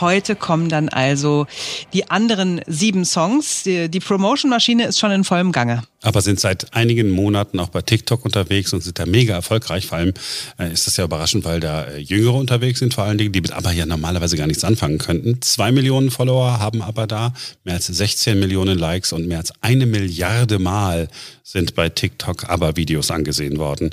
Heute 0.00 0.36
kommen 0.36 0.68
dann 0.68 0.88
also 0.88 1.46
die 1.92 2.10
anderen 2.10 2.60
sieben 2.66 3.04
Songs. 3.04 3.62
Die, 3.62 3.88
die 3.88 4.00
Promotion-Maschine 4.00 4.86
ist 4.86 4.98
schon 4.98 5.10
in 5.10 5.24
vollem 5.24 5.52
Gange. 5.52 5.82
Aber 6.02 6.20
sind 6.20 6.38
seit 6.38 6.74
einigen 6.74 7.10
Monaten 7.10 7.58
auch 7.60 7.70
bei 7.70 7.80
TikTok 7.80 8.24
unterwegs 8.24 8.72
und 8.74 8.82
sind 8.82 8.98
da 8.98 9.06
mega 9.06 9.34
erfolgreich. 9.34 9.86
Vor 9.86 9.98
allem 9.98 10.12
äh, 10.58 10.72
ist 10.72 10.86
das 10.86 10.98
ja 10.98 11.04
überraschend, 11.04 11.44
weil 11.44 11.60
da 11.60 11.84
äh, 11.84 11.98
Jüngere 11.98 12.34
unterwegs 12.34 12.80
sind, 12.80 12.92
vor 12.92 13.04
allen 13.04 13.16
Dingen, 13.16 13.32
die 13.32 13.40
mit 13.40 13.52
aber 13.52 13.72
ja 13.72 13.86
normalerweise 13.86 14.36
gar 14.36 14.46
nichts 14.46 14.64
anfangen 14.64 14.98
könnten. 14.98 15.40
Zwei 15.40 15.72
Millionen 15.72 16.10
Follower 16.10 16.58
haben 16.58 16.82
aber 16.82 17.06
da, 17.06 17.32
mehr 17.64 17.74
als 17.74 17.86
16 17.86 18.38
Millionen 18.38 18.78
Likes 18.78 19.12
und 19.12 19.26
mehr 19.26 19.38
als 19.38 19.52
eine 19.62 19.86
Milliarde 19.86 20.58
Mal 20.58 21.08
sind 21.42 21.74
bei 21.74 21.88
TikTok 21.88 22.48
aber 22.50 22.76
Videos 22.76 23.10
angesehen 23.10 23.58
worden. 23.58 23.90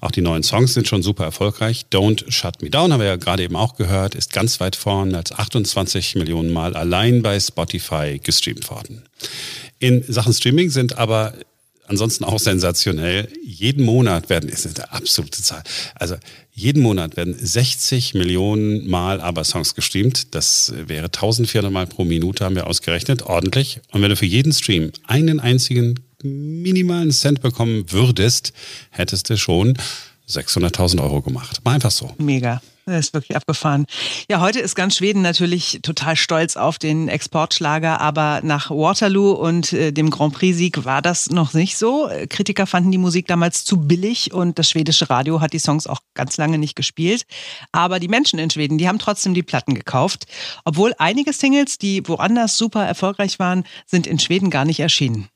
Auch 0.00 0.10
die 0.10 0.20
neuen 0.20 0.42
Songs 0.42 0.74
sind 0.74 0.88
schon 0.88 1.02
super 1.02 1.24
erfolgreich. 1.24 1.86
Don't 1.92 2.30
Shut 2.30 2.60
Me 2.60 2.70
Down 2.70 2.92
haben 2.92 3.00
wir 3.00 3.06
ja 3.06 3.16
gerade 3.16 3.42
eben 3.44 3.56
auch 3.56 3.76
gehört, 3.76 4.14
ist 4.14 4.32
ganz 4.32 4.60
weit 4.60 4.76
vorn, 4.76 5.14
als 5.14 5.32
28 5.38 6.16
Millionen 6.16 6.52
Mal 6.52 6.74
allein 6.74 7.22
bei 7.22 7.38
Spotify 7.38 8.20
gestreamt 8.22 8.68
worden. 8.70 9.04
In 9.78 10.04
Sachen 10.08 10.32
Streaming 10.32 10.70
sind 10.70 10.98
aber 10.98 11.34
ansonsten 11.86 12.24
auch 12.24 12.38
sensationell. 12.38 13.28
Jeden 13.44 13.84
Monat 13.84 14.28
werden, 14.28 14.48
ist 14.48 14.66
eine 14.66 14.92
absolute 14.92 15.42
Zahl, 15.42 15.62
also 15.94 16.16
jeden 16.52 16.82
Monat 16.82 17.16
werden 17.16 17.36
60 17.38 18.14
Millionen 18.14 18.88
Mal 18.88 19.20
aber 19.20 19.44
Songs 19.44 19.74
gestreamt. 19.74 20.34
Das 20.34 20.72
wäre 20.76 21.06
1400 21.06 21.70
Mal 21.72 21.86
pro 21.86 22.04
Minute, 22.04 22.44
haben 22.44 22.56
wir 22.56 22.66
ausgerechnet, 22.66 23.22
ordentlich. 23.22 23.80
Und 23.92 24.02
wenn 24.02 24.10
du 24.10 24.16
für 24.16 24.26
jeden 24.26 24.52
Stream 24.52 24.90
einen 25.06 25.38
einzigen 25.38 26.00
minimalen 26.22 27.12
Cent 27.12 27.42
bekommen 27.42 27.84
würdest, 27.92 28.52
hättest 28.90 29.30
du 29.30 29.36
schon 29.36 29.78
600.000 30.28 31.00
Euro 31.00 31.22
gemacht. 31.22 31.60
Mal 31.64 31.74
einfach 31.74 31.92
so. 31.92 32.12
Mega. 32.18 32.60
Das 32.88 33.06
ist 33.06 33.14
wirklich 33.14 33.36
abgefahren. 33.36 33.86
Ja, 34.30 34.40
heute 34.40 34.60
ist 34.60 34.74
ganz 34.74 34.96
Schweden 34.96 35.20
natürlich 35.20 35.80
total 35.82 36.16
stolz 36.16 36.56
auf 36.56 36.78
den 36.78 37.08
Exportschlager, 37.08 38.00
aber 38.00 38.40
nach 38.42 38.70
Waterloo 38.70 39.32
und 39.32 39.74
äh, 39.74 39.92
dem 39.92 40.08
Grand 40.08 40.32
Prix-Sieg 40.32 40.86
war 40.86 41.02
das 41.02 41.28
noch 41.28 41.52
nicht 41.52 41.76
so. 41.76 42.08
Kritiker 42.30 42.66
fanden 42.66 42.90
die 42.90 42.98
Musik 42.98 43.26
damals 43.26 43.64
zu 43.64 43.76
billig 43.76 44.32
und 44.32 44.58
das 44.58 44.70
schwedische 44.70 45.10
Radio 45.10 45.42
hat 45.42 45.52
die 45.52 45.58
Songs 45.58 45.86
auch 45.86 46.00
ganz 46.14 46.38
lange 46.38 46.56
nicht 46.56 46.76
gespielt. 46.76 47.24
Aber 47.72 48.00
die 48.00 48.08
Menschen 48.08 48.38
in 48.38 48.48
Schweden, 48.48 48.78
die 48.78 48.88
haben 48.88 48.98
trotzdem 48.98 49.34
die 49.34 49.42
Platten 49.42 49.74
gekauft. 49.74 50.26
Obwohl 50.64 50.94
einige 50.98 51.34
Singles, 51.34 51.76
die 51.76 52.02
woanders 52.08 52.56
super 52.56 52.86
erfolgreich 52.86 53.38
waren, 53.38 53.64
sind 53.86 54.06
in 54.06 54.18
Schweden 54.18 54.48
gar 54.48 54.64
nicht 54.64 54.80
erschienen. 54.80 55.28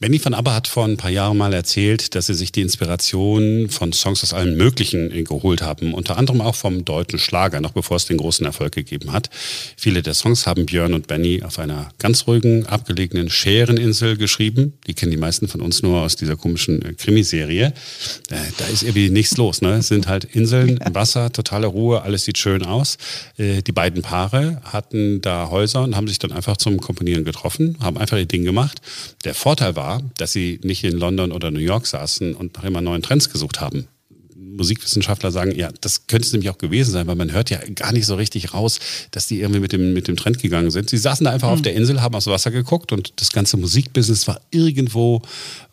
Benny 0.00 0.24
van 0.24 0.34
ABBA 0.34 0.54
hat 0.54 0.68
vor 0.68 0.84
ein 0.84 0.96
paar 0.96 1.10
Jahren 1.10 1.36
mal 1.36 1.52
erzählt, 1.52 2.14
dass 2.14 2.26
sie 2.26 2.34
sich 2.34 2.52
die 2.52 2.62
Inspiration 2.62 3.68
von 3.68 3.92
Songs 3.92 4.22
aus 4.22 4.32
allen 4.32 4.56
Möglichen 4.56 5.10
äh, 5.12 5.22
geholt 5.22 5.62
haben. 5.62 5.94
Unter 5.94 6.16
anderem 6.16 6.40
auch 6.40 6.54
vom 6.54 6.84
deutschen 6.84 7.18
Schlager, 7.18 7.60
noch 7.60 7.72
bevor 7.72 7.98
es 7.98 8.06
den 8.06 8.16
großen 8.16 8.44
Erfolg 8.44 8.72
gegeben 8.72 9.12
hat. 9.12 9.30
Viele 9.76 10.02
der 10.02 10.14
Songs 10.14 10.46
haben 10.46 10.66
Björn 10.66 10.94
und 10.94 11.06
Benny 11.06 11.42
auf 11.42 11.58
einer 11.58 11.90
ganz 11.98 12.26
ruhigen, 12.26 12.66
abgelegenen 12.66 13.30
Schäreninsel 13.30 14.16
geschrieben. 14.16 14.74
Die 14.86 14.94
kennen 14.94 15.10
die 15.10 15.16
meisten 15.16 15.48
von 15.48 15.60
uns 15.60 15.82
nur 15.82 16.00
aus 16.02 16.16
dieser 16.16 16.36
komischen 16.36 16.82
äh, 16.82 16.94
Krimiserie. 16.94 17.66
Äh, 17.66 18.36
da 18.58 18.66
ist 18.66 18.82
irgendwie 18.82 19.10
nichts 19.10 19.36
los. 19.36 19.62
Ne? 19.62 19.74
Es 19.74 19.88
sind 19.88 20.08
halt 20.08 20.24
Inseln, 20.24 20.78
Wasser, 20.92 21.30
totale 21.32 21.66
Ruhe, 21.66 22.02
alles 22.02 22.24
sieht 22.24 22.38
schön 22.38 22.64
aus. 22.64 22.96
Die 23.38 23.72
beiden 23.72 24.02
Paare 24.02 24.60
hatten 24.64 25.20
da 25.20 25.50
Häuser 25.50 25.82
und 25.82 25.96
haben 25.96 26.08
sich 26.08 26.18
dann 26.18 26.32
einfach 26.32 26.56
zum 26.56 26.80
Komponieren 26.80 27.24
getroffen, 27.24 27.76
haben 27.80 27.98
einfach 27.98 28.16
ihr 28.16 28.26
Ding 28.26 28.44
gemacht. 28.44 28.80
Der 29.24 29.34
Vorteil 29.34 29.76
war, 29.76 29.83
war, 29.84 30.02
dass 30.16 30.32
sie 30.32 30.60
nicht 30.62 30.82
in 30.82 30.96
London 30.96 31.30
oder 31.30 31.50
New 31.50 31.60
York 31.60 31.86
saßen 31.86 32.34
und 32.34 32.56
nach 32.56 32.64
immer 32.64 32.80
neuen 32.80 33.02
Trends 33.02 33.30
gesucht 33.30 33.60
haben. 33.60 33.86
Musikwissenschaftler 34.34 35.30
sagen, 35.30 35.54
ja, 35.54 35.70
das 35.80 36.06
könnte 36.06 36.26
es 36.26 36.32
nämlich 36.32 36.48
auch 36.48 36.58
gewesen 36.58 36.92
sein, 36.92 37.06
weil 37.06 37.16
man 37.16 37.32
hört 37.32 37.50
ja 37.50 37.58
gar 37.74 37.92
nicht 37.92 38.06
so 38.06 38.14
richtig 38.14 38.54
raus, 38.54 38.78
dass 39.10 39.26
die 39.26 39.40
irgendwie 39.40 39.60
mit 39.60 39.72
dem, 39.72 39.92
mit 39.92 40.08
dem 40.08 40.16
Trend 40.16 40.40
gegangen 40.40 40.70
sind. 40.70 40.88
Sie 40.88 40.96
saßen 40.96 41.24
da 41.24 41.32
einfach 41.32 41.48
mhm. 41.48 41.54
auf 41.54 41.62
der 41.62 41.74
Insel, 41.74 42.00
haben 42.00 42.14
aufs 42.14 42.28
Wasser 42.28 42.50
geguckt 42.50 42.92
und 42.92 43.12
das 43.16 43.30
ganze 43.30 43.56
Musikbusiness 43.56 44.26
war 44.26 44.40
irgendwo 44.50 45.22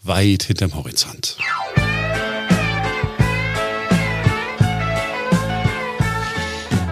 weit 0.03 0.43
hinterm 0.43 0.75
Horizont. 0.75 1.37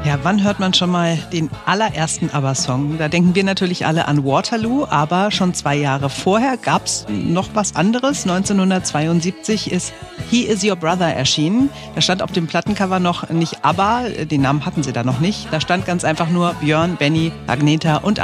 Ja, 0.10 0.18
wann 0.24 0.44
hört 0.44 0.60
man 0.60 0.74
schon 0.74 0.90
mal 0.90 1.18
den 1.32 1.52
allerersten 1.68 2.32
ABBA-Song? 2.32 2.98
Da 2.98 3.10
denken 3.10 3.36
wir 3.36 3.44
natürlich 3.44 3.86
alle 3.86 4.08
an 4.08 4.26
Waterloo, 4.26 4.88
aber 4.90 5.30
schon 5.30 5.54
zwei 5.54 5.76
Jahre 5.76 6.10
vorher 6.10 6.58
gab 6.58 6.88
es 6.88 7.06
noch 7.08 7.50
was 7.54 7.76
anderes. 7.76 8.24
1972 8.24 9.72
ist 9.72 9.94
He 10.32 10.46
Is 10.46 10.64
Your 10.64 10.78
Brother 10.78 11.14
erschienen. 11.14 11.70
Da 11.94 12.02
stand 12.02 12.24
auf 12.24 12.32
dem 12.32 12.48
Plattencover 12.48 13.00
noch 13.00 13.30
nicht 13.30 13.64
ABBA, 13.64 14.26
den 14.26 14.42
Namen 14.42 14.66
hatten 14.66 14.82
sie 14.82 14.94
da 14.94 15.04
noch 15.04 15.20
nicht. 15.20 15.48
Da 15.52 15.62
stand 15.62 15.86
ganz 15.86 16.04
einfach 16.04 16.32
nur 16.32 16.56
Björn, 16.56 16.96
Benny, 16.96 17.32
Agneta 17.46 17.98
und 17.98 18.20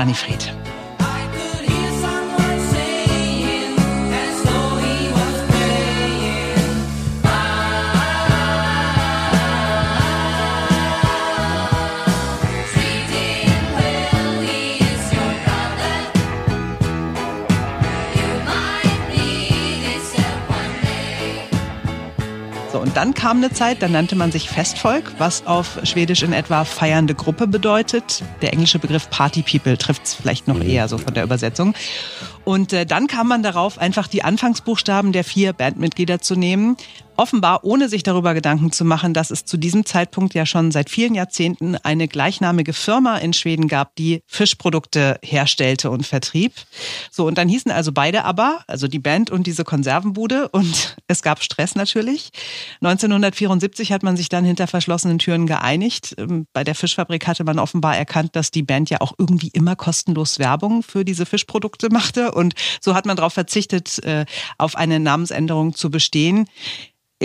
Annifried. 22.96 23.06
dann 23.06 23.14
kam 23.14 23.38
eine 23.38 23.52
Zeit, 23.52 23.82
da 23.82 23.88
nannte 23.88 24.16
man 24.16 24.32
sich 24.32 24.50
Festvolk, 24.50 25.14
was 25.18 25.46
auf 25.46 25.80
Schwedisch 25.84 26.24
in 26.24 26.34
etwa 26.34 26.64
feiernde 26.64 27.14
Gruppe 27.14 27.48
bedeutet. 27.48 28.24
Der 28.42 28.54
englische 28.54 28.80
Begriff 28.80 29.10
Party 29.10 29.44
People 29.44 29.78
trifft 29.78 30.06
es 30.06 30.14
vielleicht 30.14 30.48
noch 30.48 30.56
mhm. 30.56 30.70
eher 30.70 30.88
so 30.88 30.98
von 30.98 31.14
der 31.14 31.24
Übersetzung. 31.24 31.74
Und 32.46 32.74
äh, 32.74 32.86
dann 32.86 33.08
kam 33.08 33.28
man 33.28 33.44
darauf, 33.44 33.80
einfach 33.80 34.08
die 34.08 34.24
Anfangsbuchstaben 34.24 35.12
der 35.12 35.24
vier 35.24 35.54
Bandmitglieder 35.54 36.22
zu 36.22 36.36
nehmen 36.36 36.78
offenbar 37.18 37.64
ohne 37.64 37.90
sich 37.90 38.04
darüber 38.04 38.34
Gedanken 38.34 38.72
zu 38.72 38.86
machen, 38.86 39.14
dass 39.14 39.32
es 39.32 39.46
zu 39.46 39.58
diesem 39.58 39.86
Zeitpunkt 39.86 40.34
ja 40.34 40.46
schon 40.46 40.72
seit 40.72 40.90
vielen 40.90 41.16
Jahrzehnten 41.16 41.76
eine 41.78 42.08
gleichnamige 42.08 42.74
Firma 42.74 43.18
in 43.18 43.34
Schweden 43.34 43.68
gab, 43.68 43.96
die 43.96 44.22
Fischprodukte 44.28 45.20
herstellte 45.24 45.90
und 45.90 46.06
vertrieb. 46.06 46.54
So, 47.12 47.26
und 47.28 47.38
dann 47.38 47.48
hießen 47.48 47.72
also 47.72 47.92
beide 47.92 48.24
aber, 48.24 48.64
also 48.68 48.88
die 48.88 49.00
Band 49.00 49.32
und 49.32 49.48
diese 49.48 49.64
Konservenbude 49.64 50.50
und 50.50 50.96
es 51.08 51.22
gab 51.22 51.44
Stress 51.44 51.76
natürlich. 51.76 52.30
1974 52.82 53.92
hat 53.92 54.04
man 54.04 54.18
sich 54.18 54.30
dann 54.30 54.46
hinter 54.46 54.68
verschlossenen 54.68 55.20
Türen 55.20 55.48
geeinigt. 55.48 56.16
Ähm, 56.18 56.48
bei 56.54 56.64
der 56.64 56.76
Fischfabrik 56.76 57.28
hatte 57.28 57.44
man 57.44 57.60
offenbar 57.60 57.98
erkannt, 57.98 58.36
dass 58.36 58.52
die 58.52 58.64
Band 58.64 58.90
ja 58.90 59.02
auch 59.02 59.14
irgendwie 59.18 59.50
immer 59.50 59.76
kostenlos 59.76 60.40
Werbung 60.40 60.84
für 60.84 61.06
diese 61.06 61.26
Fischprodukte 61.26 61.90
machte 61.90 62.32
und 62.32 62.56
so 62.82 62.96
hat 62.96 63.06
man 63.06 63.16
darauf 63.16 63.34
verzichtet, 63.34 64.04
äh, 64.04 64.26
auf 64.58 64.76
eine 64.76 65.00
Namensänderung 65.00 65.74
zu 65.74 65.90
bestehen. 65.90 66.48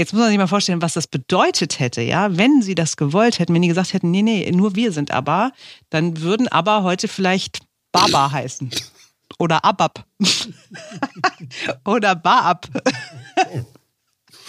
Jetzt 0.01 0.15
muss 0.15 0.21
man 0.21 0.31
sich 0.31 0.39
mal 0.39 0.47
vorstellen, 0.47 0.81
was 0.81 0.95
das 0.95 1.07
bedeutet 1.07 1.79
hätte, 1.79 2.01
ja, 2.01 2.35
wenn 2.35 2.63
sie 2.63 2.75
das 2.75 2.97
gewollt 2.97 3.39
hätten, 3.39 3.53
wenn 3.53 3.61
die 3.61 3.69
gesagt 3.69 3.93
hätten, 3.93 4.11
nee, 4.11 4.23
nee, 4.23 4.51
nur 4.51 4.75
wir 4.75 4.93
sind 4.93 5.11
aber, 5.11 5.53
dann 5.91 6.23
würden 6.23 6.49
aber 6.49 6.85
heute 6.85 7.07
vielleicht 7.07 7.59
Baba 7.93 8.33
heißen. 8.33 8.71
Oder 9.39 9.63
Abab. 9.63 10.07
Oder 11.85 12.15
Baab. 12.15 12.67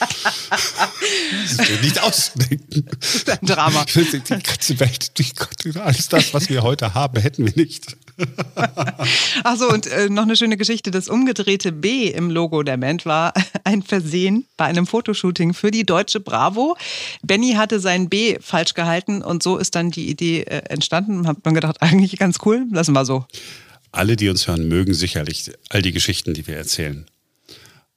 Das 0.01 1.69
ist 1.69 1.81
nicht 1.81 2.01
ausdenken. 2.01 2.85
Ein 3.27 3.47
Drama. 3.47 3.85
Die 3.85 4.21
ganze 4.43 4.79
Welt, 4.79 5.17
die 5.17 5.33
Gott, 5.33 5.75
alles 5.77 6.09
das, 6.09 6.33
was 6.33 6.49
wir 6.49 6.63
heute 6.63 6.93
haben, 6.93 7.19
hätten 7.19 7.45
wir 7.45 7.53
nicht. 7.55 7.95
Achso, 9.43 9.67
und 9.71 9.87
äh, 9.87 10.09
noch 10.09 10.23
eine 10.23 10.35
schöne 10.35 10.57
Geschichte. 10.57 10.91
Das 10.91 11.07
umgedrehte 11.07 11.71
B 11.71 12.07
im 12.07 12.29
Logo 12.29 12.63
der 12.63 12.77
Band 12.77 13.05
war 13.05 13.33
ein 13.63 13.83
Versehen 13.83 14.45
bei 14.57 14.65
einem 14.65 14.87
Fotoshooting 14.87 15.53
für 15.53 15.71
die 15.71 15.85
deutsche 15.85 16.19
Bravo. 16.19 16.77
Benny 17.23 17.53
hatte 17.53 17.79
sein 17.79 18.09
B 18.09 18.37
falsch 18.39 18.73
gehalten 18.73 19.21
und 19.21 19.43
so 19.43 19.57
ist 19.57 19.75
dann 19.75 19.91
die 19.91 20.09
Idee 20.09 20.41
äh, 20.41 20.63
entstanden. 20.69 21.27
Hat 21.27 21.37
man 21.43 21.53
gedacht, 21.53 21.81
eigentlich 21.81 22.17
ganz 22.17 22.37
cool, 22.45 22.65
lassen 22.71 22.93
wir 22.93 23.05
so. 23.05 23.25
Alle, 23.91 24.15
die 24.15 24.29
uns 24.29 24.47
hören, 24.47 24.67
mögen 24.67 24.93
sicherlich 24.93 25.51
all 25.69 25.81
die 25.81 25.91
Geschichten, 25.91 26.33
die 26.33 26.47
wir 26.47 26.55
erzählen. 26.55 27.05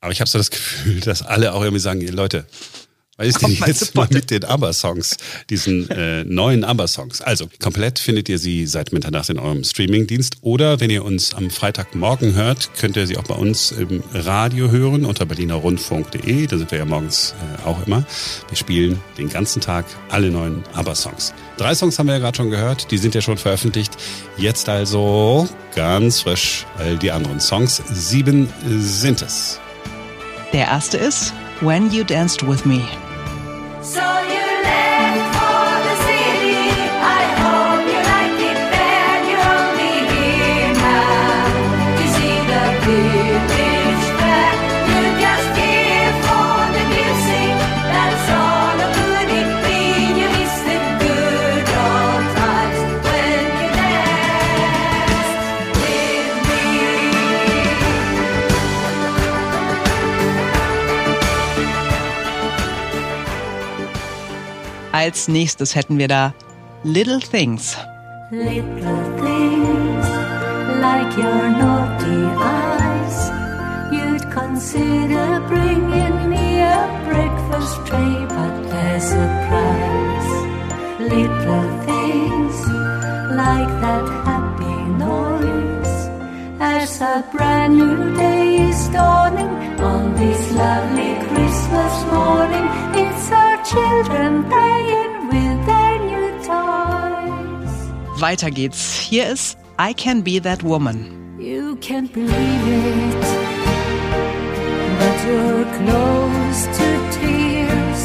Aber 0.04 0.12
ich 0.12 0.20
habe 0.20 0.28
so 0.28 0.36
das 0.36 0.50
Gefühl, 0.50 1.00
dass 1.00 1.22
alle 1.22 1.54
auch 1.54 1.62
irgendwie 1.62 1.80
sagen, 1.80 2.06
Leute, 2.08 2.44
was 3.16 3.28
ist 3.28 3.40
denn 3.40 3.56
jetzt 3.66 3.94
mal 3.94 4.06
mit 4.10 4.30
den 4.30 4.44
ABBA-Songs, 4.44 5.16
diesen 5.48 5.88
äh, 5.88 6.24
neuen 6.24 6.62
ABBA-Songs? 6.62 7.22
Also, 7.22 7.48
komplett 7.58 7.98
findet 7.98 8.28
ihr 8.28 8.38
sie 8.38 8.66
seit 8.66 8.92
Mitternacht 8.92 9.30
in 9.30 9.38
eurem 9.38 9.64
Streaming-Dienst. 9.64 10.38
Oder 10.42 10.78
wenn 10.80 10.90
ihr 10.90 11.06
uns 11.06 11.32
am 11.32 11.48
Freitagmorgen 11.48 12.34
hört, 12.34 12.68
könnt 12.78 12.98
ihr 12.98 13.06
sie 13.06 13.16
auch 13.16 13.24
bei 13.24 13.34
uns 13.34 13.72
im 13.72 14.02
Radio 14.12 14.70
hören 14.70 15.06
unter 15.06 15.24
berlinerrundfunk.de. 15.24 16.48
Da 16.48 16.58
sind 16.58 16.70
wir 16.70 16.78
ja 16.78 16.84
morgens 16.84 17.34
äh, 17.62 17.66
auch 17.66 17.86
immer. 17.86 18.04
Wir 18.48 18.56
spielen 18.58 19.00
den 19.16 19.30
ganzen 19.30 19.62
Tag 19.62 19.86
alle 20.10 20.28
neuen 20.28 20.64
ABBA-Songs. 20.74 21.32
Drei 21.56 21.74
Songs 21.74 21.98
haben 21.98 22.08
wir 22.08 22.14
ja 22.14 22.20
gerade 22.20 22.36
schon 22.36 22.50
gehört, 22.50 22.90
die 22.90 22.98
sind 22.98 23.14
ja 23.14 23.22
schon 23.22 23.38
veröffentlicht. 23.38 23.96
Jetzt 24.36 24.68
also 24.68 25.48
ganz 25.74 26.20
frisch 26.20 26.66
all 26.76 26.98
die 26.98 27.10
anderen 27.10 27.40
Songs. 27.40 27.80
Sieben 27.90 28.52
sind 28.66 29.22
es. 29.22 29.60
Der 30.54 30.68
erste 30.68 30.98
ist 30.98 31.34
When 31.62 31.90
You 31.90 32.04
Danced 32.04 32.46
With 32.46 32.64
Me. 32.64 32.80
So 33.82 33.98
Als 64.94 65.26
nächstes 65.26 65.74
hätten 65.74 65.98
wir 65.98 66.06
da 66.06 66.32
Little 66.84 67.18
Things. 67.18 67.76
Little 68.30 68.62
things 69.18 70.06
like 70.80 71.18
your 71.18 71.48
naughty 71.50 72.22
eyes. 72.38 73.16
You'd 73.90 74.30
consider 74.30 75.40
bringing 75.48 76.30
me 76.30 76.60
a 76.60 76.86
breakfast 77.08 77.76
tray 77.88 78.24
But 78.28 78.70
there's 78.70 79.10
a 79.10 79.26
price. 79.48 80.32
Little 81.00 81.68
things 81.90 82.56
like 83.34 83.72
that 83.82 84.06
happy 84.24 84.78
noise. 84.96 86.08
As 86.60 87.00
a 87.00 87.24
brand 87.32 87.78
new 87.78 88.14
day 88.14 88.68
is 88.68 88.86
dawning 88.90 89.80
On 89.80 90.14
this 90.14 90.52
lovely 90.52 91.14
Christmas 91.26 92.12
morning 92.12 92.53
children 93.74 94.44
playing 94.44 95.14
with 95.32 95.58
their 95.66 95.98
new 96.10 96.30
toys. 96.48 97.72
Weiter 98.20 98.50
geht's. 98.50 99.00
Hier 99.00 99.26
ist 99.26 99.58
I 99.78 99.92
Can 99.92 100.22
Be 100.22 100.38
That 100.40 100.62
Woman. 100.62 100.98
You 101.38 101.76
can't 101.80 102.12
believe 102.12 102.32
it, 102.32 103.24
but 105.00 105.16
you're 105.26 105.66
close 105.78 106.60
to 106.78 106.88
tears. 107.18 108.00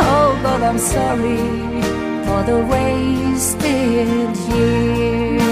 Oh, 0.00 0.38
but 0.42 0.62
I'm 0.62 0.78
sorry 0.78 1.38
for 2.24 2.40
the 2.50 2.58
wasted 2.72 4.30
years. 4.54 5.42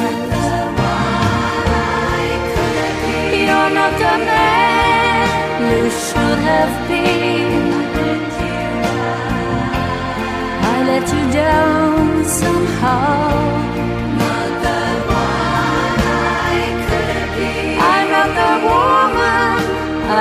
You're 3.42 3.70
not 3.78 3.92
the 3.98 4.16
man 4.30 5.28
you 5.72 5.90
should 5.90 6.40
have 6.50 6.88
been. 6.88 7.75
Let 10.86 11.04
you 11.12 11.22
down 11.32 12.24
somehow. 12.24 13.36
I'm 17.88 18.06
not 18.16 18.30
the 18.40 18.52
woman 18.70 19.58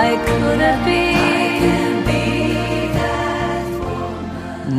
I 0.06 0.10
could 0.28 0.62
have 0.62 0.86
been. 0.86 1.16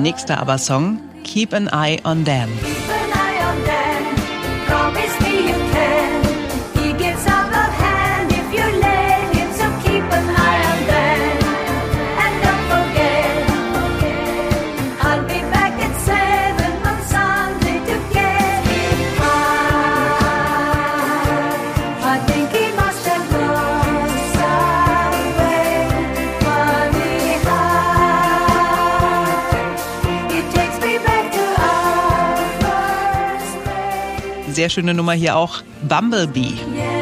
Nächster 0.03 0.39
aber 0.39 0.59
Song, 0.59 1.01
Keep 1.25 1.53
an 1.53 1.69
Eye 1.69 1.99
on 2.05 2.25
Them. 2.25 2.76
Sehr 34.57 34.71
schöne 34.71 34.95
Nummer 34.95 35.13
hier 35.13 35.37
auch, 35.37 35.61
Bumblebee. 35.87 36.55
Yes, 36.75 36.96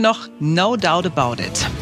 noch 0.00 0.28
No 0.40 0.76
Doubt 0.76 1.06
About 1.06 1.42
It. 1.42 1.79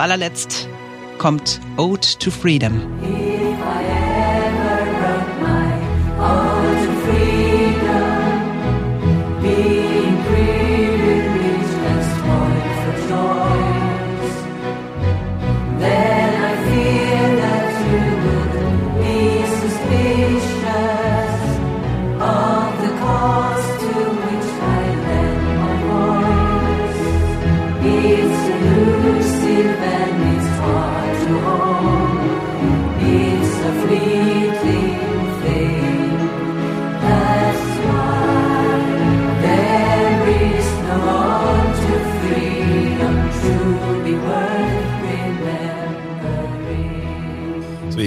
Zu 0.00 0.04
allerletzt 0.04 0.66
kommt 1.18 1.60
Ode 1.76 2.06
to 2.18 2.30
Freedom. 2.30 3.19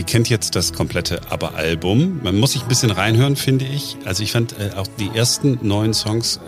Ihr 0.03 0.05
kennt 0.05 0.29
jetzt 0.29 0.57
das 0.57 0.73
komplette 0.73 1.21
Aber-Album. 1.29 2.19
Man 2.21 2.37
muss 2.37 2.51
sich 2.51 2.63
ein 2.63 2.67
bisschen 2.67 2.91
reinhören, 2.91 3.37
finde 3.37 3.63
ich. 3.63 3.95
Also 4.03 4.21
ich 4.21 4.33
fand 4.33 4.53
äh, 4.59 4.71
auch 4.75 4.87
die 4.99 5.09
ersten 5.15 5.59
neun 5.61 5.93
Songs 5.93 6.37
äh, 6.37 6.39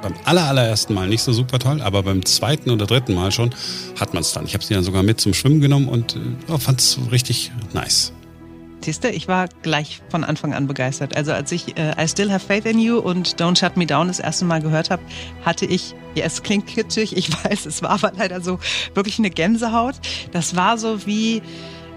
beim 0.00 0.14
aller, 0.26 0.44
allerersten 0.44 0.94
Mal 0.94 1.08
nicht 1.08 1.22
so 1.22 1.32
super 1.32 1.58
toll, 1.58 1.82
aber 1.82 2.04
beim 2.04 2.24
zweiten 2.24 2.70
oder 2.70 2.86
dritten 2.86 3.14
Mal 3.14 3.32
schon 3.32 3.50
hat 3.98 4.14
man 4.14 4.20
es 4.20 4.32
dann. 4.32 4.46
Ich 4.46 4.54
habe 4.54 4.62
sie 4.62 4.74
dann 4.74 4.84
sogar 4.84 5.02
mit 5.02 5.20
zum 5.20 5.34
Schwimmen 5.34 5.60
genommen 5.60 5.88
und 5.88 6.14
äh, 6.14 6.58
fand 6.58 6.80
es 6.80 7.00
richtig 7.10 7.50
nice. 7.72 8.12
Siehst 8.82 9.02
du, 9.02 9.10
ich 9.10 9.26
war 9.26 9.48
gleich 9.62 10.00
von 10.08 10.22
Anfang 10.22 10.54
an 10.54 10.68
begeistert. 10.68 11.16
Also 11.16 11.32
als 11.32 11.50
ich 11.50 11.76
äh, 11.76 11.92
I 12.00 12.06
Still 12.06 12.30
Have 12.30 12.46
Faith 12.46 12.64
in 12.64 12.78
You 12.78 12.98
und 12.98 13.40
Don't 13.40 13.58
Shut 13.58 13.76
Me 13.76 13.86
Down 13.86 14.06
das 14.06 14.20
erste 14.20 14.44
Mal 14.44 14.62
gehört 14.62 14.90
habe, 14.90 15.02
hatte 15.44 15.66
ich, 15.66 15.96
ja 16.14 16.24
es 16.24 16.44
klingt 16.44 16.68
kitschig, 16.68 17.16
ich 17.16 17.32
weiß, 17.44 17.66
es 17.66 17.82
war 17.82 17.90
aber 17.90 18.12
leider 18.16 18.40
so 18.40 18.60
wirklich 18.94 19.18
eine 19.18 19.30
Gänsehaut. 19.30 19.96
Das 20.30 20.54
war 20.54 20.78
so 20.78 21.04
wie 21.06 21.42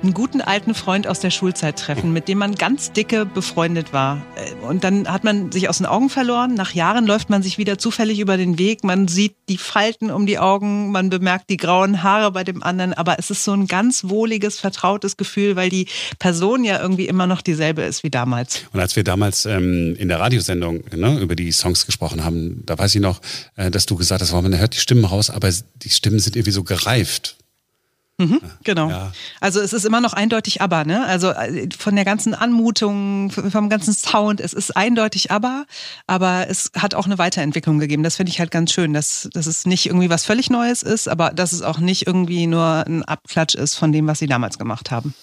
einen 0.04 0.14
guten 0.14 0.42
alten 0.42 0.74
Freund 0.76 1.08
aus 1.08 1.22
der 1.22 1.32
Schulzeit 1.32 1.80
treffen, 1.80 2.12
mit 2.12 2.28
dem 2.28 2.38
man 2.38 2.56
ganz 2.56 2.92
dicke 2.92 3.26
befreundet 3.26 3.94
war. 3.94 4.22
Äh, 4.36 4.66
Und 4.66 4.84
dann 4.84 5.08
hat 5.08 5.24
man 5.24 5.52
sich 5.52 5.70
aus 5.70 5.78
den 5.78 5.86
Augen 5.86 6.10
verloren. 6.10 6.54
Nach 6.54 6.74
Jahren 6.74 7.06
läuft 7.06 7.30
man 7.30 7.42
sich 7.42 7.58
wieder 7.58 7.78
zufällig 7.78 8.20
über 8.20 8.38
den 8.38 8.58
Weg. 8.60 8.84
Man 8.84 9.08
sieht 9.08 9.36
die 9.50 9.58
Falten 9.58 10.12
um 10.12 10.26
die 10.26 10.40
Augen, 10.40 10.92
man 10.92 11.10
bemerkt 11.10 11.50
die 11.50 11.58
grauen 11.58 12.04
Haare 12.04 12.32
bei 12.32 12.44
dem 12.44 12.62
anderen. 12.62 12.94
Aber 12.94 13.18
es 13.18 13.30
ist 13.30 13.44
so 13.44 13.54
ein 13.54 13.68
ganz 13.68 14.04
wohliges, 14.06 14.60
vertrautes 14.60 15.18
Gefühl, 15.18 15.56
weil 15.56 15.70
die 15.70 15.88
Person 16.20 16.64
ja 16.64 16.82
irgendwie 16.82 17.08
immer 17.08 17.26
noch 17.26 17.42
dieselbe 17.42 17.84
ist 17.84 18.04
wie 18.04 18.10
damals. 18.10 18.66
Und 18.74 18.80
als 18.80 18.96
wir 18.96 19.04
damals 19.04 19.46
ähm, 19.46 19.96
in 19.98 20.10
der 20.10 20.20
Radiosendung 20.20 20.84
ne, 20.94 21.20
über 21.20 21.36
die 21.36 21.52
Songs 21.52 21.86
gesprochen 21.86 22.24
haben, 22.26 22.64
da 22.66 22.78
weiß 22.78 22.96
ich 22.96 23.02
noch, 23.02 23.22
äh, 23.56 23.72
dass 23.72 23.86
du 23.86 23.96
gesagt 23.96 24.22
hast, 24.22 24.34
man 24.34 24.58
hört 24.58 24.76
die 24.76 24.80
Stimmen 24.80 25.06
raus, 25.06 25.30
aber 25.30 25.50
die 25.76 25.90
Stimmen 25.90 26.20
sind 26.20 26.36
irgendwie 26.36 26.52
so 26.52 26.64
gereift. 26.64 27.38
Genau. 28.64 28.90
Ja. 28.90 29.12
Also 29.42 29.60
es 29.60 29.74
ist 29.74 29.86
immer 29.86 30.00
noch 30.00 30.14
eindeutig 30.14 30.62
aber, 30.62 30.86
ne? 30.86 31.06
Also 31.06 31.32
äh, 31.32 31.68
von 31.78 31.96
der 31.96 32.06
ganzen 32.06 32.34
Anmutung, 32.36 33.32
vom 33.32 33.70
ganzen 33.70 33.94
Sound, 33.94 34.40
es 34.40 34.54
ist 34.54 34.78
eindeutig 34.78 35.32
aber, 35.32 35.66
aber 36.06 36.48
es 36.48 36.72
hat 36.78 36.94
auch 36.94 37.06
eine 37.06 37.18
Weiterentwicklung 37.18 37.80
gegeben. 37.80 38.04
Das 38.04 38.18
finde 38.18 38.32
ich 38.32 38.40
halt 38.40 38.52
ganz 38.52 38.72
schön, 38.72 38.94
dass, 38.94 39.30
dass 39.34 39.48
es 39.48 39.66
nicht 39.66 39.88
irgendwie 39.88 40.10
was 40.10 40.26
völlig 40.26 40.50
Neues 40.50 40.84
ist, 40.84 41.08
aber 41.08 41.32
dass 41.32 41.54
es 41.54 41.64
auch 41.64 41.80
nicht 41.80 42.06
irgendwie 42.06 42.46
nur 42.46 42.86
ein 42.86 43.04
Abklatsch 43.04 43.56
ist 43.56 43.76
von 43.76 43.92
dem, 43.92 44.08
was 44.08 44.20
sie 44.20 44.28
damals 44.28 44.58
gemacht 44.58 44.92
haben. 44.92 45.14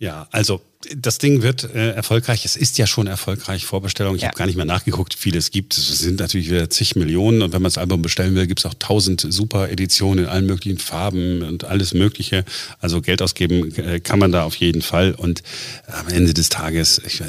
Ja, 0.00 0.26
also 0.30 0.62
das 0.96 1.18
Ding 1.18 1.42
wird 1.42 1.62
äh, 1.62 1.90
erfolgreich. 1.90 2.46
Es 2.46 2.56
ist 2.56 2.78
ja 2.78 2.86
schon 2.86 3.06
erfolgreich. 3.06 3.66
Vorbestellung. 3.66 4.16
Ich 4.16 4.22
Ja. 4.22 4.28
habe 4.28 4.38
gar 4.38 4.46
nicht 4.46 4.56
mehr 4.56 4.64
nachgeguckt, 4.64 5.14
wie 5.14 5.18
viele 5.20 5.38
es 5.38 5.50
gibt. 5.50 5.76
Es 5.76 5.98
sind 5.98 6.18
natürlich 6.20 6.48
wieder 6.48 6.70
zig 6.70 6.96
Millionen. 6.96 7.42
Und 7.42 7.52
wenn 7.52 7.60
man 7.60 7.68
das 7.70 7.76
Album 7.76 8.00
bestellen 8.00 8.34
will, 8.34 8.46
gibt 8.46 8.60
es 8.60 8.66
auch 8.66 8.72
tausend 8.78 9.26
super 9.28 9.68
Editionen 9.70 10.24
in 10.24 10.30
allen 10.30 10.46
möglichen 10.46 10.78
Farben 10.78 11.42
und 11.42 11.64
alles 11.64 11.92
Mögliche. 11.92 12.46
Also 12.80 13.02
Geld 13.02 13.20
ausgeben 13.20 13.74
äh, 13.76 14.00
kann 14.00 14.18
man 14.18 14.32
da 14.32 14.44
auf 14.44 14.56
jeden 14.56 14.80
Fall. 14.80 15.12
Und 15.12 15.42
am 15.86 16.08
Ende 16.08 16.32
des 16.32 16.48
Tages, 16.48 16.98
ich, 17.06 17.22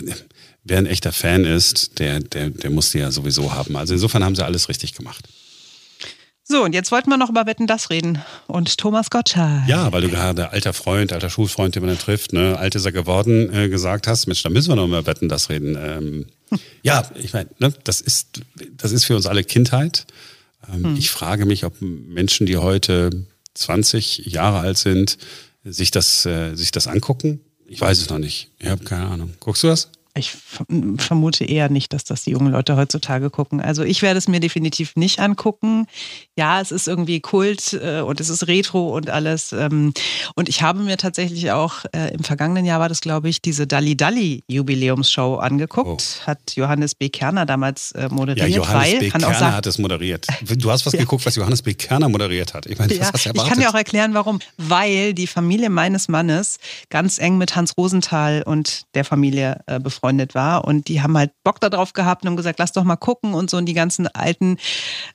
wer 0.64 0.78
ein 0.78 0.86
echter 0.86 1.12
Fan 1.12 1.44
ist, 1.44 2.00
der, 2.00 2.22
der, 2.22 2.52
der 2.52 2.70
muss 2.70 2.92
die 2.92 3.00
ja 3.00 3.12
sowieso 3.12 3.52
haben. 3.54 3.76
Also 3.76 3.94
insofern 3.94 4.24
haben 4.24 4.36
sie 4.38 4.46
alles 4.46 4.70
richtig 4.70 4.94
gemacht. 4.94 5.28
So, 6.44 6.64
und 6.64 6.74
jetzt 6.74 6.92
wollten 6.92 7.10
wir 7.10 7.18
noch 7.18 7.30
über 7.30 7.46
Wetten 7.46 7.68
das 7.68 7.90
reden. 7.90 8.20
Und 8.48 8.78
Thomas 8.78 9.10
Gottschalk. 9.10 9.68
Ja, 9.68 9.92
weil 9.94 10.02
du 10.02 10.10
gerade 10.10 10.52
alter 10.52 10.74
Freund, 10.74 11.14
alter 11.14 11.30
Schulfreund, 11.30 11.76
den 11.76 11.82
man 11.84 11.90
dann 11.92 12.00
trifft, 12.00 12.34
ne, 12.34 12.58
alt 12.58 12.76
ist 12.76 12.86
er 12.86 12.92
geworden, 12.92 13.54
äh, 13.54 13.70
gesagt 13.70 14.08
hast, 14.08 14.26
Mensch, 14.28 14.42
da 14.44 14.50
müssen 14.50 14.70
wir 14.70 14.76
noch 14.76 14.88
über 14.88 15.06
Wetten 15.06 15.30
das 15.30 15.50
reden. 15.50 15.78
Ähm, 15.80 16.26
ja, 16.84 17.10
ich 17.16 17.34
meine, 17.34 17.50
ne, 17.60 17.74
das 17.84 18.02
ist, 18.02 18.42
das 18.76 18.92
ist 18.92 19.06
für 19.06 19.16
uns 19.16 19.28
alle 19.28 19.44
Kindheit. 19.44 20.06
Ähm, 20.74 20.96
Ich 20.98 21.12
frage 21.12 21.46
mich, 21.46 21.64
ob 21.64 21.76
Menschen, 21.80 22.48
die 22.48 22.58
heute 22.58 23.12
20 23.54 24.18
Jahre 24.26 24.60
alt 24.60 24.78
sind, 24.78 25.18
sich 25.64 25.92
das, 25.92 26.26
äh, 26.26 26.56
sich 26.56 26.72
das 26.72 26.88
angucken. 26.88 27.40
Ich 27.68 27.80
weiß 27.80 28.00
es 28.00 28.10
noch 28.10 28.18
nicht. 28.18 28.50
Ich 28.60 28.68
habe 28.68 28.84
keine 28.84 29.06
Ahnung. 29.08 29.34
Guckst 29.40 29.64
du 29.64 29.68
das? 29.68 29.90
Ich 30.16 30.30
verm- 30.32 31.00
vermute 31.00 31.46
eher 31.46 31.70
nicht, 31.70 31.94
dass 31.94 32.04
das 32.04 32.24
die 32.24 32.32
jungen 32.32 32.52
Leute 32.52 32.76
heutzutage 32.76 33.30
gucken. 33.30 33.62
Also 33.62 33.84
ich 33.84 34.02
werde 34.02 34.18
es 34.18 34.28
mir 34.28 34.40
definitiv 34.40 34.96
nicht 34.96 35.20
angucken. 35.20 35.88
Ja, 36.38 36.60
es 36.62 36.72
ist 36.72 36.88
irgendwie 36.88 37.20
Kult 37.22 37.74
äh, 37.82 38.02
und 38.02 38.20
es 38.20 38.30
ist 38.30 38.48
Retro 38.48 38.96
und 38.96 39.10
alles. 39.10 39.54
Ähm, 39.54 39.94
und 40.36 40.50
ich 40.50 40.62
habe 40.62 40.80
mir 40.80 40.98
tatsächlich 40.98 41.52
auch 41.52 41.86
äh, 41.94 42.14
im 42.14 42.24
vergangenen 42.24 42.66
Jahr 42.66 42.80
war 42.80 42.90
das, 42.90 43.02
glaube 43.02 43.30
ich, 43.30 43.42
diese 43.42 43.68
Dalli 43.68 43.96
Dalli 43.96 44.44
Jubiläumsshow 44.48 45.36
angeguckt. 45.38 46.22
Hat 46.26 46.56
Johannes 46.56 46.96
B. 46.96 47.10
Kerner 47.10 47.46
damals 47.46 47.92
äh, 47.94 48.10
moderiert. 48.10 48.50
Ja, 48.50 48.56
Johannes 48.58 49.00
B. 49.00 49.10
Kerner 49.10 49.34
sagen, 49.34 49.56
hat 49.56 49.66
es 49.68 49.78
moderiert. 49.78 50.28
Du 50.62 50.70
hast 50.70 50.86
was 50.86 50.94
geguckt, 50.94 51.26
was 51.26 51.36
Johannes 51.36 51.62
B. 51.62 51.74
Kerner 51.74 52.10
moderiert 52.10 52.54
hat. 52.54 52.66
Ich 52.66 52.78
meine, 52.78 52.94
Ja, 52.94 53.02
was 53.02 53.14
hast 53.14 53.26
du 53.26 53.32
ich 53.34 53.48
kann 53.48 53.60
dir 53.60 53.70
auch 53.70 53.74
erklären, 53.76 54.14
warum. 54.14 54.40
Weil 54.58 55.14
die 55.14 55.28
Familie 55.28 55.70
meines 55.70 56.08
Mannes 56.08 56.58
ganz 56.90 57.18
eng 57.18 57.38
mit 57.38 57.56
Hans 57.56 57.78
Rosenthal 57.78 58.44
und 58.46 58.84
der 58.94 59.06
Familie 59.06 59.62
äh, 59.68 59.80
befreundet 60.02 60.36
war. 60.36 60.66
Und 60.66 60.88
die 60.88 61.02
haben 61.02 61.18
halt 61.18 61.32
Bock 61.44 61.60
darauf 61.60 61.94
gehabt 61.94 62.24
und 62.24 62.30
haben 62.30 62.36
gesagt, 62.36 62.60
lass 62.60 62.72
doch 62.72 62.84
mal 62.84 62.96
gucken 62.96 63.34
und 63.34 63.50
so. 63.50 63.58
Und 63.58 63.66
die 63.66 63.74
ganzen 63.74 64.08
Alten, 64.08 64.58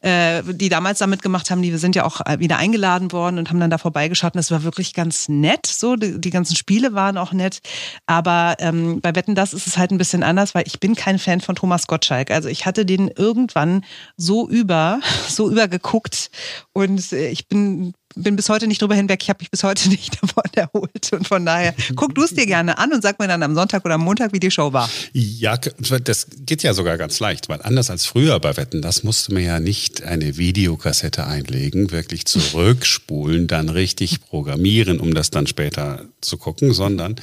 äh, 0.01 0.43
die 0.47 0.69
damals 0.69 0.99
damit 0.99 1.23
gemacht 1.23 1.51
haben, 1.51 1.63
die 1.63 1.77
sind 1.77 1.97
ja 1.97 2.05
auch 2.05 2.21
äh, 2.25 2.39
wieder 2.39 2.59
eingeladen 2.59 3.13
worden 3.13 3.39
und 3.39 3.51
haben 3.51 3.61
dann 3.61 3.71
da 3.71 3.79
vorbeigeschaut. 3.79 4.35
Und 4.35 4.41
es 4.41 4.51
war 4.51 4.63
wirklich 4.63 4.95
ganz 4.95 5.29
nett. 5.29 5.67
So, 5.67 5.97
die, 5.97 6.21
die 6.21 6.31
ganzen 6.31 6.57
Spiele 6.57 6.95
waren 6.95 7.19
auch 7.19 7.33
nett. 7.33 7.61
Aber 8.07 8.57
ähm, 8.61 9.01
bei 9.01 9.15
Wetten, 9.15 9.35
das 9.35 9.53
ist 9.53 9.67
es 9.67 9.77
halt 9.77 9.91
ein 9.91 9.99
bisschen 9.99 10.23
anders, 10.23 10.55
weil 10.55 10.65
ich 10.67 10.81
bin 10.81 10.95
kein 10.95 11.19
Fan 11.19 11.41
von 11.41 11.57
Thomas 11.57 11.87
Gottschalk. 11.87 12.31
Also 12.31 12.49
ich 12.49 12.67
hatte 12.67 12.87
den 12.87 13.09
irgendwann 13.09 13.85
so 14.17 14.49
über, 14.49 15.01
so 15.29 15.51
übergeguckt 15.51 16.31
und 16.73 17.13
äh, 17.13 17.29
ich 17.29 17.49
bin 17.49 17.95
bin 18.17 18.35
bis 18.35 18.49
heute 18.49 18.67
nicht 18.67 18.83
drüber 18.83 18.95
hinweg. 18.95 19.23
Ich 19.23 19.29
habe 19.29 19.39
mich 19.41 19.51
bis 19.51 19.63
heute 19.63 19.89
nicht 19.91 20.21
davon 20.21 20.45
erholt. 20.55 21.13
Und 21.13 21.29
von 21.29 21.47
daher, 21.47 21.75
guck 21.95 22.15
du 22.15 22.23
es 22.25 22.35
dir 22.35 22.47
gerne 22.47 22.79
an 22.79 22.93
und 22.93 23.03
sag 23.03 23.19
mir 23.19 23.29
dann 23.29 23.43
am 23.43 23.55
Sonntag 23.55 23.85
oder 23.85 23.95
am 23.95 24.01
Montag, 24.01 24.33
wie 24.33 24.41
die 24.41 24.51
Show 24.51 24.73
war. 24.73 24.91
Ja, 25.13 25.57
das 25.57 26.27
geht 26.41 26.63
ja 26.63 26.75
sogar 26.75 26.99
ganz 26.99 27.21
leicht, 27.21 27.49
weil 27.49 27.63
anders 27.63 27.91
als 27.91 28.07
früher 28.07 28.41
bei 28.41 28.57
Wetten, 28.57 28.83
das 28.83 29.03
musste 29.05 29.33
man 29.33 29.43
ja 29.43 29.61
nicht 29.61 30.03
eine 30.03 30.37
Videokassette 30.37 31.27
einlegen, 31.27 31.91
wirklich 31.91 32.27
zurückspulen, 32.27 33.47
dann 33.47 33.69
richtig 33.69 34.23
programmieren, 34.23 34.99
um 34.99 35.15
das 35.15 35.31
dann 35.31 35.47
später 35.47 36.07
zu 36.21 36.39
gucken, 36.39 36.73
sondern 36.73 37.17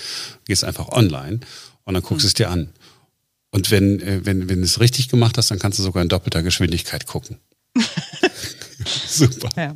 gehst 0.46 0.64
einfach 0.64 0.90
online 0.90 1.40
und 1.84 1.94
dann 1.94 2.04
guckst 2.04 2.26
es 2.26 2.34
dir 2.34 2.50
an. 2.50 2.70
Und 3.52 3.70
wenn, 3.70 4.00
äh, 4.00 4.26
wenn, 4.26 4.50
wenn 4.50 4.60
du 4.60 4.66
es 4.66 4.80
richtig 4.80 5.10
gemacht 5.10 5.38
hast, 5.38 5.52
dann 5.52 5.60
kannst 5.60 5.80
du 5.80 5.84
sogar 5.84 6.02
in 6.02 6.10
doppelter 6.10 6.42
Geschwindigkeit 6.42 7.06
gucken. 7.06 7.38
Super. 9.08 9.50
Ja. 9.56 9.76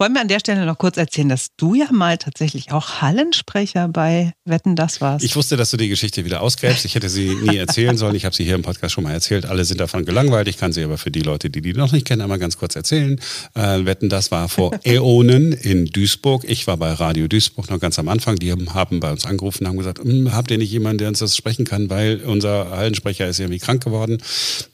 Wollen 0.00 0.12
wir 0.12 0.20
an 0.20 0.28
der 0.28 0.38
Stelle 0.38 0.64
noch 0.64 0.78
kurz 0.78 0.96
erzählen, 0.96 1.28
dass 1.28 1.48
du 1.56 1.74
ja 1.74 1.86
mal 1.90 2.18
tatsächlich 2.18 2.70
auch 2.70 3.02
Hallensprecher 3.02 3.88
bei 3.88 4.32
Wetten 4.44 4.76
das 4.76 5.00
warst. 5.00 5.24
Ich 5.24 5.34
wusste, 5.34 5.56
dass 5.56 5.72
du 5.72 5.76
die 5.76 5.88
Geschichte 5.88 6.24
wieder 6.24 6.40
ausgräbst. 6.40 6.84
Ich 6.84 6.94
hätte 6.94 7.08
sie 7.08 7.34
nie 7.34 7.56
erzählen 7.56 7.98
sollen. 7.98 8.14
Ich 8.14 8.24
habe 8.24 8.32
sie 8.32 8.44
hier 8.44 8.54
im 8.54 8.62
Podcast 8.62 8.94
schon 8.94 9.02
mal 9.02 9.12
erzählt. 9.12 9.44
Alle 9.44 9.64
sind 9.64 9.80
davon 9.80 10.04
gelangweilt. 10.04 10.46
Ich 10.46 10.56
kann 10.56 10.72
sie 10.72 10.84
aber 10.84 10.98
für 10.98 11.10
die 11.10 11.22
Leute, 11.22 11.50
die 11.50 11.62
die 11.62 11.72
noch 11.72 11.90
nicht 11.90 12.06
kennen, 12.06 12.22
einmal 12.22 12.38
ganz 12.38 12.56
kurz 12.58 12.76
erzählen. 12.76 13.20
Äh, 13.54 13.86
Wetten, 13.86 14.08
das 14.08 14.30
war 14.30 14.48
vor 14.48 14.70
Äonen 14.84 15.50
in 15.50 15.86
Duisburg. 15.86 16.44
Ich 16.46 16.68
war 16.68 16.76
bei 16.76 16.92
Radio 16.92 17.26
Duisburg 17.26 17.68
noch 17.68 17.80
ganz 17.80 17.98
am 17.98 18.06
Anfang. 18.06 18.36
Die 18.36 18.52
haben, 18.52 18.74
haben 18.74 19.00
bei 19.00 19.10
uns 19.10 19.26
angerufen 19.26 19.64
und 19.64 19.70
haben 19.70 19.78
gesagt, 19.78 19.98
"Hm, 19.98 20.32
habt 20.32 20.52
ihr 20.52 20.58
nicht 20.58 20.70
jemanden, 20.70 20.98
der 20.98 21.08
uns 21.08 21.18
das 21.18 21.36
sprechen 21.36 21.64
kann, 21.64 21.90
weil 21.90 22.18
unser 22.24 22.70
Hallensprecher 22.70 23.26
ist 23.26 23.40
irgendwie 23.40 23.58
krank 23.58 23.82
geworden. 23.82 24.18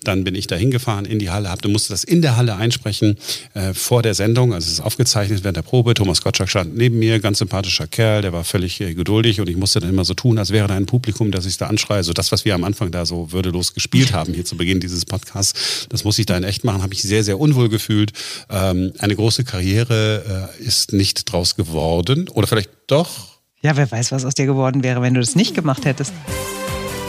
Dann 0.02 0.22
bin 0.22 0.34
ich 0.34 0.48
da 0.48 0.56
hingefahren 0.56 1.06
in 1.06 1.18
die 1.18 1.30
Halle, 1.30 1.50
hab, 1.50 1.62
du 1.62 1.70
musste 1.70 1.94
das 1.94 2.04
in 2.04 2.20
der 2.20 2.36
Halle 2.36 2.56
einsprechen 2.56 3.16
äh, 3.54 3.72
vor 3.72 4.02
der 4.02 4.12
Sendung. 4.12 4.52
Also 4.52 4.66
es 4.66 4.74
ist 4.74 4.80
aufgezeichnet 4.80 5.13
während 5.14 5.56
der 5.56 5.62
Probe. 5.62 5.94
Thomas 5.94 6.22
Gottschalk 6.22 6.50
stand 6.50 6.76
neben 6.76 6.98
mir, 6.98 7.20
ganz 7.20 7.38
sympathischer 7.38 7.86
Kerl, 7.86 8.22
der 8.22 8.32
war 8.32 8.44
völlig 8.44 8.80
äh, 8.80 8.94
geduldig 8.94 9.40
und 9.40 9.48
ich 9.48 9.56
musste 9.56 9.80
dann 9.80 9.90
immer 9.90 10.04
so 10.04 10.14
tun, 10.14 10.38
als 10.38 10.50
wäre 10.50 10.68
da 10.68 10.74
ein 10.74 10.86
Publikum, 10.86 11.30
das 11.30 11.46
ich 11.46 11.56
da 11.56 11.66
anschreie. 11.66 12.02
So 12.02 12.12
das, 12.12 12.32
was 12.32 12.44
wir 12.44 12.54
am 12.54 12.64
Anfang 12.64 12.90
da 12.90 13.06
so 13.06 13.32
würdelos 13.32 13.74
gespielt 13.74 14.12
haben, 14.12 14.34
hier 14.34 14.44
zu 14.44 14.56
Beginn 14.56 14.80
dieses 14.80 15.04
Podcasts, 15.04 15.86
das 15.88 16.04
muss 16.04 16.18
ich 16.18 16.26
da 16.26 16.36
in 16.36 16.44
echt 16.44 16.64
machen, 16.64 16.82
habe 16.82 16.94
ich 16.94 17.02
sehr, 17.02 17.24
sehr 17.24 17.38
unwohl 17.38 17.68
gefühlt. 17.68 18.12
Ähm, 18.50 18.92
eine 18.98 19.14
große 19.14 19.44
Karriere 19.44 20.50
äh, 20.58 20.62
ist 20.62 20.92
nicht 20.92 21.30
draus 21.30 21.56
geworden 21.56 22.28
oder 22.28 22.46
vielleicht 22.46 22.70
doch. 22.86 23.38
ja, 23.62 23.76
wer 23.76 23.90
weiß, 23.90 24.12
was 24.12 24.24
aus 24.24 24.34
dir 24.34 24.46
geworden 24.46 24.82
wäre, 24.82 25.00
wenn 25.02 25.14
du 25.14 25.20
das 25.20 25.36
nicht 25.36 25.54
gemacht 25.54 25.84
hättest. 25.84 26.12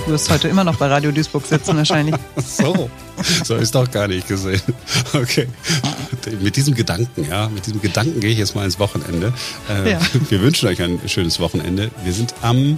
Du 0.06 0.12
wirst 0.12 0.30
heute 0.30 0.48
immer 0.48 0.64
noch 0.64 0.76
bei 0.78 0.88
Radio 0.88 1.12
Duisburg 1.12 1.46
sitzen 1.46 1.76
wahrscheinlich. 1.78 2.16
So, 2.38 2.90
so 3.44 3.56
ist 3.56 3.74
doch 3.74 3.90
gar 3.90 4.08
nicht 4.08 4.28
gesehen. 4.28 4.62
Okay, 5.14 5.48
mit 6.42 6.56
diesem 6.56 6.76
Gedanken, 6.76 7.26
ja, 7.28 7.50
mit 7.50 7.66
diesem 7.66 7.82
Gedanken 7.82 8.20
gehe 8.20 8.30
ich 8.32 8.38
jetzt 8.38 8.56
mal 8.56 8.66
ins 8.66 8.78
Wochenende. 8.80 9.34
Äh, 9.70 9.92
Ja. 9.92 10.00
Wir 10.30 10.42
wünschen 10.42 10.70
euch 10.70 10.82
ein 10.82 11.00
schönes 11.08 11.40
Wochenende. 11.40 11.90
Wir 12.04 12.14
sind 12.14 12.34
am 12.42 12.78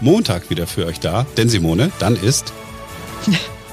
Montag 0.00 0.50
wieder 0.50 0.66
für 0.66 0.86
euch 0.86 1.00
da, 1.00 1.24
denn 1.36 1.48
Simone, 1.48 1.90
dann 1.98 2.16
ist 2.16 2.52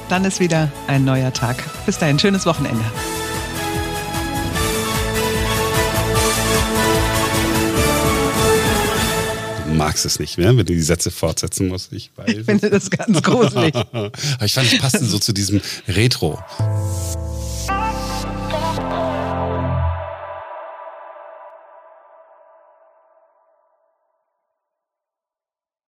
Dann 0.09 0.25
ist 0.25 0.39
wieder 0.39 0.71
ein 0.87 1.05
neuer 1.05 1.33
Tag. 1.33 1.63
Bis 1.85 1.97
dahin, 1.97 2.19
schönes 2.19 2.45
Wochenende. 2.45 2.83
Magst 9.73 10.05
es 10.05 10.19
nicht, 10.19 10.37
wenn 10.37 10.57
du 10.57 10.63
die 10.63 10.81
Sätze 10.81 11.11
fortsetzen 11.11 11.67
musst. 11.67 11.93
Ich 11.93 12.11
weiß. 12.15 12.29
Ich 12.29 12.45
finde 12.45 12.69
das 12.69 12.89
ganz 12.89 13.21
gruselig. 13.21 13.75
Aber 13.91 14.11
ich 14.43 14.53
fand, 14.53 14.71
es 14.71 14.79
passte 14.79 15.05
so 15.05 15.19
zu 15.19 15.33
diesem 15.33 15.61
Retro, 15.87 16.39